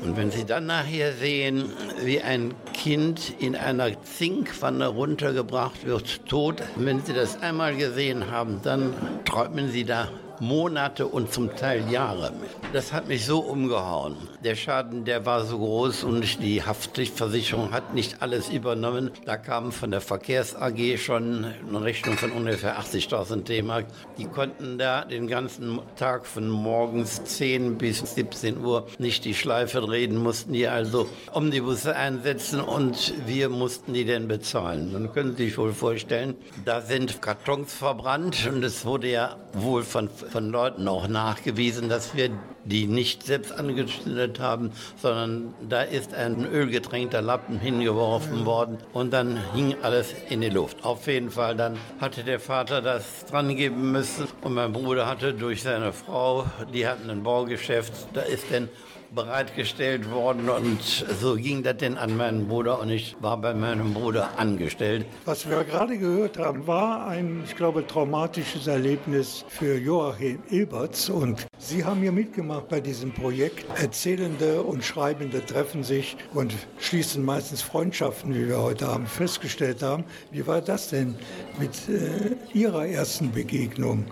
Und 0.03 0.17
wenn 0.17 0.31
Sie 0.31 0.45
dann 0.45 0.67
nachher 0.67 1.15
sehen, 1.15 1.73
wie 2.03 2.21
ein 2.21 2.55
Kind 2.75 3.33
in 3.39 3.57
einer 3.57 4.03
Zinkwanne 4.03 4.89
runtergebracht 4.89 5.87
wird, 5.87 6.27
tot, 6.27 6.63
wenn 6.77 7.01
Sie 7.01 7.15
das 7.15 7.41
einmal 7.41 7.77
gesehen 7.77 8.31
haben, 8.31 8.61
dann 8.63 8.93
träumen 9.25 9.71
Sie 9.71 9.85
da 9.85 10.09
Monate 10.41 11.07
und 11.07 11.33
zum 11.33 11.55
Teil 11.57 11.91
Jahre. 11.91 12.33
Das 12.73 12.93
hat 12.93 13.09
mich 13.09 13.25
so 13.25 13.41
umgehauen. 13.41 14.17
Der 14.45 14.55
Schaden, 14.55 15.05
der 15.05 15.27
war 15.27 15.45
so 15.45 15.59
groß 15.59 16.05
und 16.05 16.43
die 16.43 16.63
Haftpflichtversicherung 16.63 17.73
hat 17.73 17.95
nicht 17.95 18.23
alles 18.23 18.49
übernommen. 18.49 19.11
Da 19.25 19.37
kam 19.37 19.73
von 19.73 19.91
der 19.91 20.01
Verkehrs 20.01 20.55
AG 20.55 20.99
schon 20.99 21.45
eine 21.69 21.83
Rechnung 21.83 22.17
von 22.17 22.33
ungefähr 22.33 22.79
80.000 22.79 23.45
D-Mark. 23.45 23.87
Die 24.19 24.27
konnten 24.27 24.79
da 24.79 25.05
den 25.05 25.27
ganzen 25.27 25.81
Tag 25.97 26.27
von 26.27 26.49
morgens 26.49 27.25
10 27.25 27.79
bis 27.79 27.99
17 28.15 28.59
Uhr 28.65 28.87
nicht 28.99 29.25
die 29.25 29.35
Schleife 29.35 29.81
drehen, 29.81 30.17
mussten 30.17 30.53
die 30.53 30.69
also 30.69 31.09
Omnibusse 31.33 31.97
einsetzen 31.97 32.61
und 32.61 33.15
wir 33.27 33.49
mussten 33.49 33.95
die 33.95 34.05
denn 34.05 34.29
bezahlen. 34.29 34.93
Dann 34.93 35.13
können 35.13 35.37
Sie 35.37 35.47
sich 35.47 35.59
wohl 35.59 35.73
vorstellen, 35.73 36.35
da 36.65 36.81
sind 36.81 37.23
Kartons 37.23 37.73
verbrannt 37.73 38.49
und 38.51 38.63
es 38.65 38.85
wurde 38.85 39.11
ja 39.11 39.37
wohl 39.53 39.83
von 39.83 40.09
von 40.31 40.51
Leuten 40.51 40.89
auch 40.89 41.09
nachgewiesen, 41.09 41.89
dass 41.89 42.15
wir 42.15 42.31
die 42.65 42.87
nicht 42.87 43.25
selbst 43.25 43.53
angezündet 43.53 44.41
haben, 44.41 44.73
sondern 45.01 45.55
da 45.69 45.83
ist 45.83 46.15
ein 46.15 46.45
ölgetränkter 46.45 47.23
Lappen 47.23 47.61
hingeworfen 47.61 48.45
worden 48.45 48.79
und 48.93 49.13
dann 49.13 49.39
hing 49.55 49.77
alles 49.83 50.15
in 50.29 50.41
die 50.41 50.49
Luft. 50.49 50.85
Auf 50.85 51.07
jeden 51.07 51.31
Fall, 51.31 51.57
dann 51.57 51.79
hatte 52.01 52.25
der 52.25 52.41
Vater 52.41 52.83
das 52.83 53.25
dran 53.27 53.55
geben 53.57 53.93
müssen 53.93 54.27
und 54.43 54.55
mein 54.55 54.73
Bruder 54.73 55.07
hatte 55.07 55.33
durch 55.33 55.63
seine 55.63 55.93
Frau, 55.93 56.47
die 56.75 56.87
hatten 56.87 57.09
ein 57.11 57.23
Baugeschäft, 57.23 57.93
da 58.15 58.23
ist 58.23 58.47
dann 58.51 58.69
bereitgestellt 59.15 60.11
worden 60.11 60.49
und 60.49 60.83
so 61.21 61.37
ging 61.37 61.63
das 61.63 61.77
denn 61.79 61.97
an 61.97 62.17
meinen 62.17 62.49
Bruder 62.49 62.81
und 62.81 62.91
ich 62.91 63.17
war 63.21 63.41
bei 63.41 63.55
meinem 63.55 63.95
Bruder 63.95 64.39
angestellt. 64.39 65.07
Was 65.25 65.49
wir 65.49 65.65
gerade 65.65 65.99
gehört 65.99 66.39
haben, 66.39 66.67
war 66.67 67.07
ein, 67.07 67.43
ich 67.47 67.57
glaube, 67.57 67.87
traumatisches 67.87 68.67
Erlebnis 68.67 69.45
für 69.49 69.77
Joachim 69.79 70.43
Eberts 70.51 71.09
und 71.09 71.47
Sie 71.59 71.85
haben 71.85 72.01
hier 72.01 72.13
mitgemacht 72.13 72.69
bei 72.69 72.81
diesem 72.81 73.13
Projekt. 73.13 73.67
Erzählende 73.81 74.63
und 74.63 74.85
Schreibende 74.85 75.45
treffen 75.45 75.83
sich 75.83 76.17
und 76.35 76.55
schließen 76.79 77.25
meistens 77.25 77.63
Freundschaften, 77.63 78.35
wie 78.35 78.49
wir 78.49 78.61
heute 78.61 78.89
Abend 78.89 79.09
festgestellt 79.09 79.83
haben. 79.83 80.05
Wie 80.31 80.47
war 80.47 80.61
das 80.61 80.91
denn 80.91 81.17
mit 81.59 81.73
äh, 81.89 82.37
Ihrer 82.57 82.87
ersten 82.87 83.33
Begegnung 83.33 84.05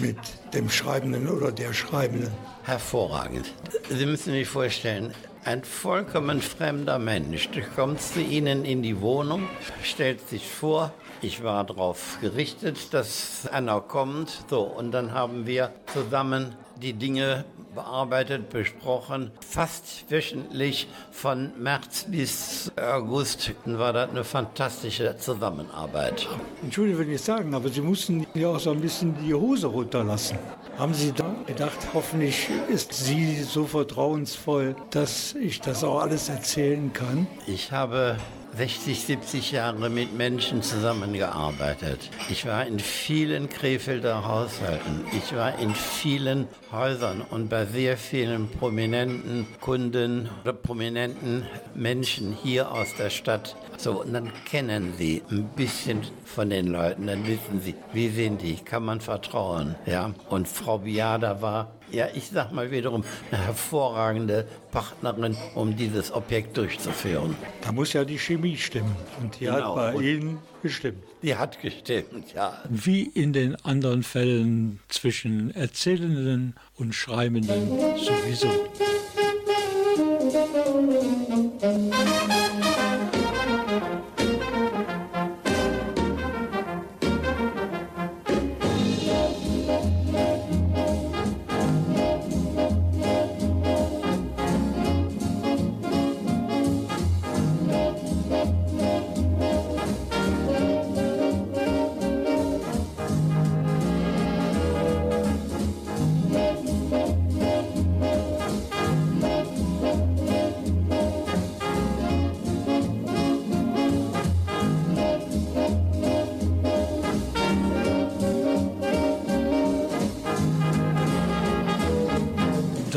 mit 0.00 0.16
dem 0.54 0.68
Schreibenden 0.68 1.28
oder 1.28 1.52
der 1.52 1.72
Schreibenden? 1.72 2.30
Hervorragend. 2.64 3.52
Sie 3.90 4.06
müssen 4.06 4.32
sich 4.32 4.48
vorstellen, 4.48 5.14
ein 5.44 5.64
vollkommen 5.64 6.40
fremder 6.40 6.98
Mensch 6.98 7.48
kommt 7.74 8.00
zu 8.00 8.20
Ihnen 8.20 8.64
in 8.64 8.82
die 8.82 9.00
Wohnung, 9.00 9.48
stellt 9.82 10.28
sich 10.28 10.48
vor, 10.48 10.92
ich 11.20 11.42
war 11.42 11.64
darauf 11.64 12.18
gerichtet, 12.20 12.92
dass 12.92 13.48
einer 13.52 13.80
kommt. 13.80 14.44
So, 14.48 14.62
und 14.62 14.92
dann 14.92 15.12
haben 15.12 15.46
wir 15.46 15.72
zusammen 15.92 16.54
die 16.80 16.94
Dinge 16.94 17.44
bearbeitet, 17.74 18.50
besprochen. 18.50 19.30
Fast 19.40 20.10
wöchentlich 20.10 20.88
von 21.10 21.52
März 21.58 22.06
bis 22.08 22.72
August 22.76 23.52
war 23.64 23.92
das 23.92 24.10
eine 24.10 24.24
fantastische 24.24 25.16
Zusammenarbeit. 25.16 26.28
Entschuldigung, 26.62 27.02
wenn 27.02 27.14
ich 27.14 27.22
sagen, 27.22 27.54
aber 27.54 27.68
Sie 27.68 27.80
mussten 27.80 28.26
ja 28.34 28.48
auch 28.48 28.60
so 28.60 28.72
ein 28.72 28.80
bisschen 28.80 29.14
die 29.24 29.34
Hose 29.34 29.68
runterlassen. 29.68 30.38
Haben 30.82 30.94
Sie 30.94 31.12
da 31.12 31.32
gedacht, 31.46 31.78
hoffentlich 31.94 32.48
ist 32.68 32.92
sie 32.92 33.40
so 33.44 33.66
vertrauensvoll, 33.66 34.74
dass 34.90 35.36
ich 35.36 35.60
das 35.60 35.84
auch 35.84 36.00
alles 36.00 36.28
erzählen 36.28 36.92
kann? 36.92 37.28
Ich 37.46 37.70
habe 37.70 38.16
60, 38.56 39.00
70 39.00 39.52
Jahre 39.52 39.88
mit 39.88 40.14
Menschen 40.14 40.62
zusammengearbeitet. 40.62 42.10
Ich 42.28 42.46
war 42.46 42.66
in 42.66 42.78
vielen 42.78 43.48
Krefelder 43.48 44.26
Haushalten. 44.26 45.04
Ich 45.16 45.34
war 45.34 45.58
in 45.58 45.74
vielen 45.74 46.48
Häusern 46.70 47.22
und 47.22 47.48
bei 47.48 47.64
sehr 47.64 47.96
vielen 47.96 48.48
prominenten 48.48 49.46
Kunden 49.60 50.28
oder 50.42 50.52
prominenten 50.52 51.46
Menschen 51.74 52.36
hier 52.42 52.70
aus 52.70 52.94
der 52.98 53.08
Stadt. 53.08 53.56
So, 53.78 54.02
und 54.02 54.12
dann 54.12 54.30
kennen 54.44 54.92
Sie 54.98 55.22
ein 55.30 55.44
bisschen 55.56 56.02
von 56.24 56.50
den 56.50 56.66
Leuten, 56.66 57.06
dann 57.06 57.26
wissen 57.26 57.60
Sie, 57.60 57.74
wie 57.94 58.08
sind 58.10 58.42
die, 58.42 58.56
kann 58.56 58.84
man 58.84 59.00
vertrauen. 59.00 59.76
Ja? 59.86 60.12
Und 60.28 60.46
Frau 60.46 60.78
Biada 60.78 61.40
war 61.40 61.72
ja, 61.92 62.08
ich 62.14 62.28
sag 62.32 62.52
mal 62.52 62.70
wiederum, 62.70 63.04
eine 63.30 63.44
hervorragende 63.44 64.46
Partnerin, 64.70 65.36
um 65.54 65.76
dieses 65.76 66.12
Objekt 66.12 66.56
durchzuführen. 66.56 67.36
Da 67.62 67.72
muss 67.72 67.92
ja 67.92 68.04
die 68.04 68.18
Chemie 68.18 68.56
stimmen. 68.56 68.96
Und 69.20 69.38
die 69.40 69.44
Genau. 69.46 69.56
hat 69.56 69.74
bei 69.74 69.94
Und- 69.94 70.04
Ihnen 70.04 70.38
gestimmt. 70.62 71.02
Die 71.22 71.36
hat 71.36 71.60
gestimmt, 71.60 72.32
ja. 72.34 72.58
Wie 72.68 73.02
in 73.02 73.32
den 73.32 73.54
anderen 73.64 74.02
Fällen 74.02 74.80
zwischen 74.88 75.54
Erzählenden 75.54 76.54
und 76.76 76.94
Schreibenden 76.94 77.68
sowieso. 77.96 78.50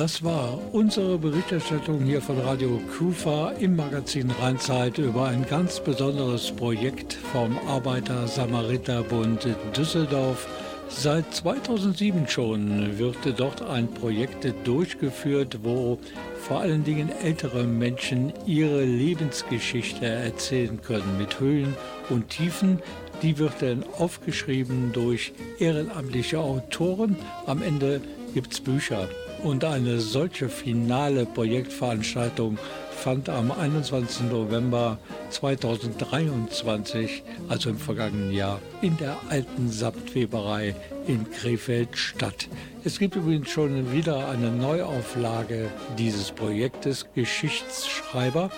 Das 0.05 0.23
war 0.23 0.59
unsere 0.71 1.17
Berichterstattung 1.17 2.03
hier 2.03 2.21
von 2.21 2.37
Radio 2.37 2.79
Kufa 2.95 3.53
im 3.53 3.75
Magazin 3.75 4.29
Rheinzeit 4.29 4.99
über 4.99 5.29
ein 5.29 5.43
ganz 5.47 5.79
besonderes 5.79 6.51
Projekt 6.51 7.13
vom 7.13 7.57
Arbeiter-Samariter-Bund 7.67 9.47
Düsseldorf 9.75 10.47
Seit 10.89 11.33
2007 11.33 12.27
schon 12.27 12.99
wird 12.99 13.17
dort 13.39 13.63
ein 13.63 13.91
Projekt 13.91 14.45
durchgeführt, 14.63 15.61
wo 15.63 15.97
vor 16.39 16.59
allen 16.59 16.83
Dingen 16.83 17.09
ältere 17.23 17.63
Menschen 17.63 18.31
ihre 18.45 18.83
Lebensgeschichte 18.83 20.05
erzählen 20.05 20.79
können 20.83 21.17
mit 21.17 21.39
Höhen 21.39 21.73
und 22.11 22.29
Tiefen. 22.29 22.79
Die 23.23 23.39
wird 23.39 23.59
dann 23.59 23.83
aufgeschrieben 23.97 24.91
durch 24.93 25.33
ehrenamtliche 25.57 26.37
Autoren. 26.37 27.15
Am 27.47 27.63
Ende 27.63 28.01
gibt 28.35 28.53
es 28.53 28.61
Bücher. 28.61 29.09
Und 29.45 29.63
eine 29.63 29.99
solche 29.99 30.49
finale 30.49 31.27
Projektveranstaltung 31.27 32.57
fand 32.89 33.29
am 33.29 33.51
21. 33.51 34.31
November 34.31 34.97
2023, 35.29 37.21
also 37.47 37.69
im 37.69 37.77
vergangenen 37.77 38.31
Jahr, 38.31 38.59
in 38.81 38.97
der 38.97 39.15
alten 39.29 39.69
Samtweberei 39.69 40.73
in 41.05 41.29
Krefeld 41.29 41.95
statt. 41.95 42.47
Es 42.83 42.97
gibt 42.97 43.15
übrigens 43.15 43.51
schon 43.51 43.93
wieder 43.93 44.29
eine 44.29 44.49
Neuauflage 44.49 45.69
dieses 45.99 46.31
Projektes 46.31 47.05
Geschichtsschreiber. 47.13 48.49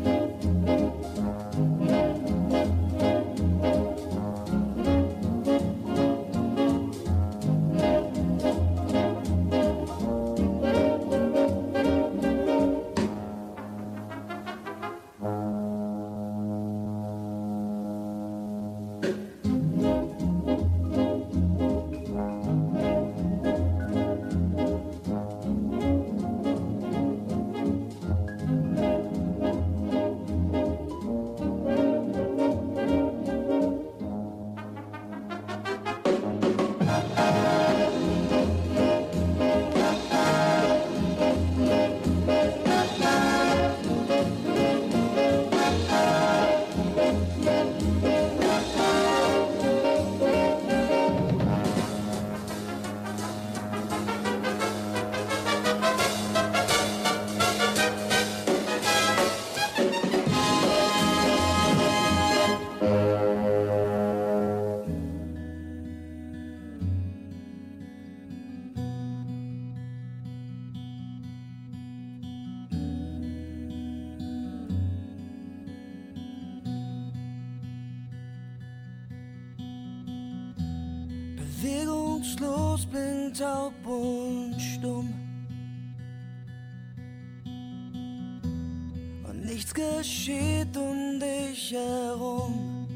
Nichts 89.51 89.75
geschieht 89.75 90.77
um 90.77 91.19
dich 91.19 91.73
herum. 91.73 92.87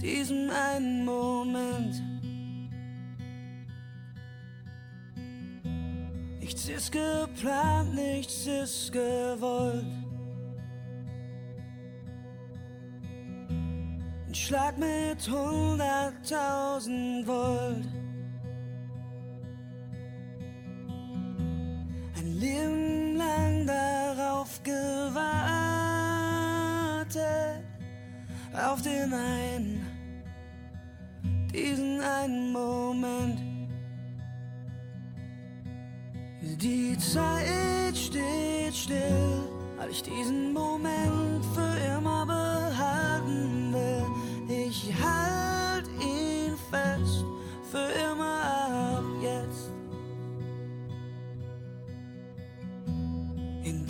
diesem 0.00 0.48
einen 0.50 1.04
Moment. 1.04 2.02
Nichts 6.40 6.68
ist 6.68 6.92
geplant, 6.92 7.94
nichts 7.94 8.46
ist 8.46 8.92
gewollt. 8.92 9.99
Schlag 14.50 14.74
mit 14.78 15.30
hunderttausend 15.30 17.24
Volt. 17.24 17.86
Ein 22.18 22.40
Leben 22.40 23.16
lang 23.16 23.64
darauf 23.64 24.60
gewartet, 24.64 25.22
auf 28.52 28.82
den 28.82 29.14
einen, 29.14 29.86
diesen 31.54 32.00
einen 32.00 32.50
Moment. 32.50 33.38
Die 36.42 36.98
Zeit 36.98 37.96
steht 37.96 38.74
still, 38.74 39.48
weil 39.78 39.90
ich 39.90 40.02
diesen 40.02 40.52
Moment 40.52 41.44
für 41.54 41.76
immer 41.96 42.26
behalten 42.26 42.49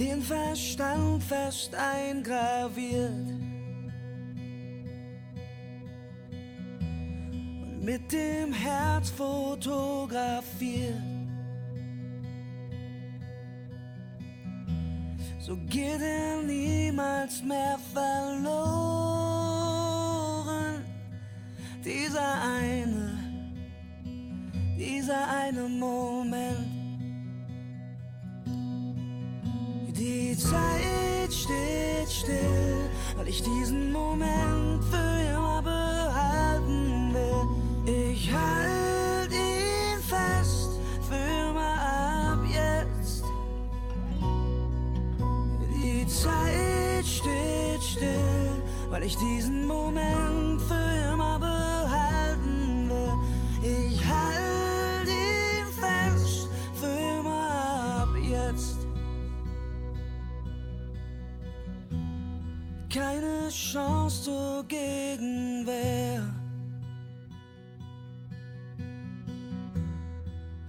den 0.01 0.23
Verstand 0.23 1.23
fest 1.23 1.75
eingraviert. 1.75 3.29
Und 7.63 7.85
mit 7.85 8.11
dem 8.11 8.53
Herz 8.53 9.11
fotografiert. 9.11 10.95
so 15.51 15.57
geht 15.69 16.01
er 16.01 16.43
niemals 16.43 17.43
mehr 17.43 17.77
verloren. 17.93 18.45
Dieser 21.85 22.41
eine, 22.43 23.19
dieser 24.79 25.27
eine 25.29 25.69
Moment. 25.69 26.80
Die 30.11 30.37
Zeit 30.37 31.33
steht 31.33 32.11
still, 32.11 32.91
weil 33.17 33.29
ich 33.29 33.45
diesen 33.45 33.93
Moment 33.93 34.83
für 34.91 35.37
immer 35.37 35.63
behalten 35.63 37.15
will. 37.15 38.11
Ich 38.11 38.29
halte 38.33 39.37
ihn 39.37 40.03
fest 40.03 40.71
für 41.09 41.49
immer 41.49 41.77
ab 42.33 42.41
jetzt. 42.45 43.23
Die 45.81 46.05
Zeit 46.09 47.07
steht 47.07 47.81
still, 47.81 48.63
weil 48.91 49.05
ich 49.05 49.17
diesen 49.17 49.65
Moment 49.65 50.50
Gegenwehr. 64.71 66.23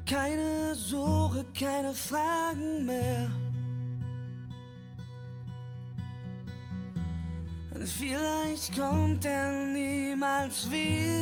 Keine 0.07 0.73
Suche, 0.73 1.45
keine 1.53 1.93
Fragen 1.93 2.85
mehr. 2.87 3.29
Und 7.75 7.87
vielleicht 7.87 8.75
kommt 8.75 9.23
er 9.23 9.51
niemals 9.67 10.67
wieder. 10.71 11.21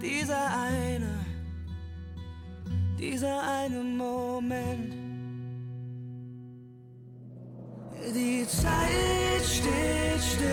Dieser 0.00 0.56
eine, 0.56 1.18
dieser 2.96 3.42
eine 3.42 3.82
Moment. 3.82 4.99
Die 8.02 8.46
Zeit 8.48 9.44
steht 9.44 10.22
still, 10.22 10.48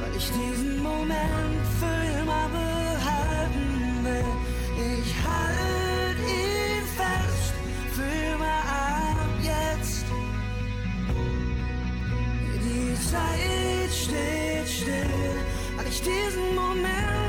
weil 0.00 0.16
ich 0.16 0.28
diesen 0.28 0.82
Moment 0.82 1.64
für 1.78 2.20
immer 2.20 2.48
behalten 2.48 4.02
will. 4.02 4.32
Ich 4.76 5.14
halte 5.24 6.22
ihn 6.28 6.84
fest 6.96 7.54
für 7.92 8.34
immer 8.34 8.58
ab 8.66 9.30
jetzt. 9.40 10.04
Die 12.64 12.94
Zeit 13.08 13.92
steht 13.92 14.68
still, 14.68 15.36
weil 15.76 15.86
ich 15.86 16.02
diesen 16.02 16.54
Moment 16.56 17.23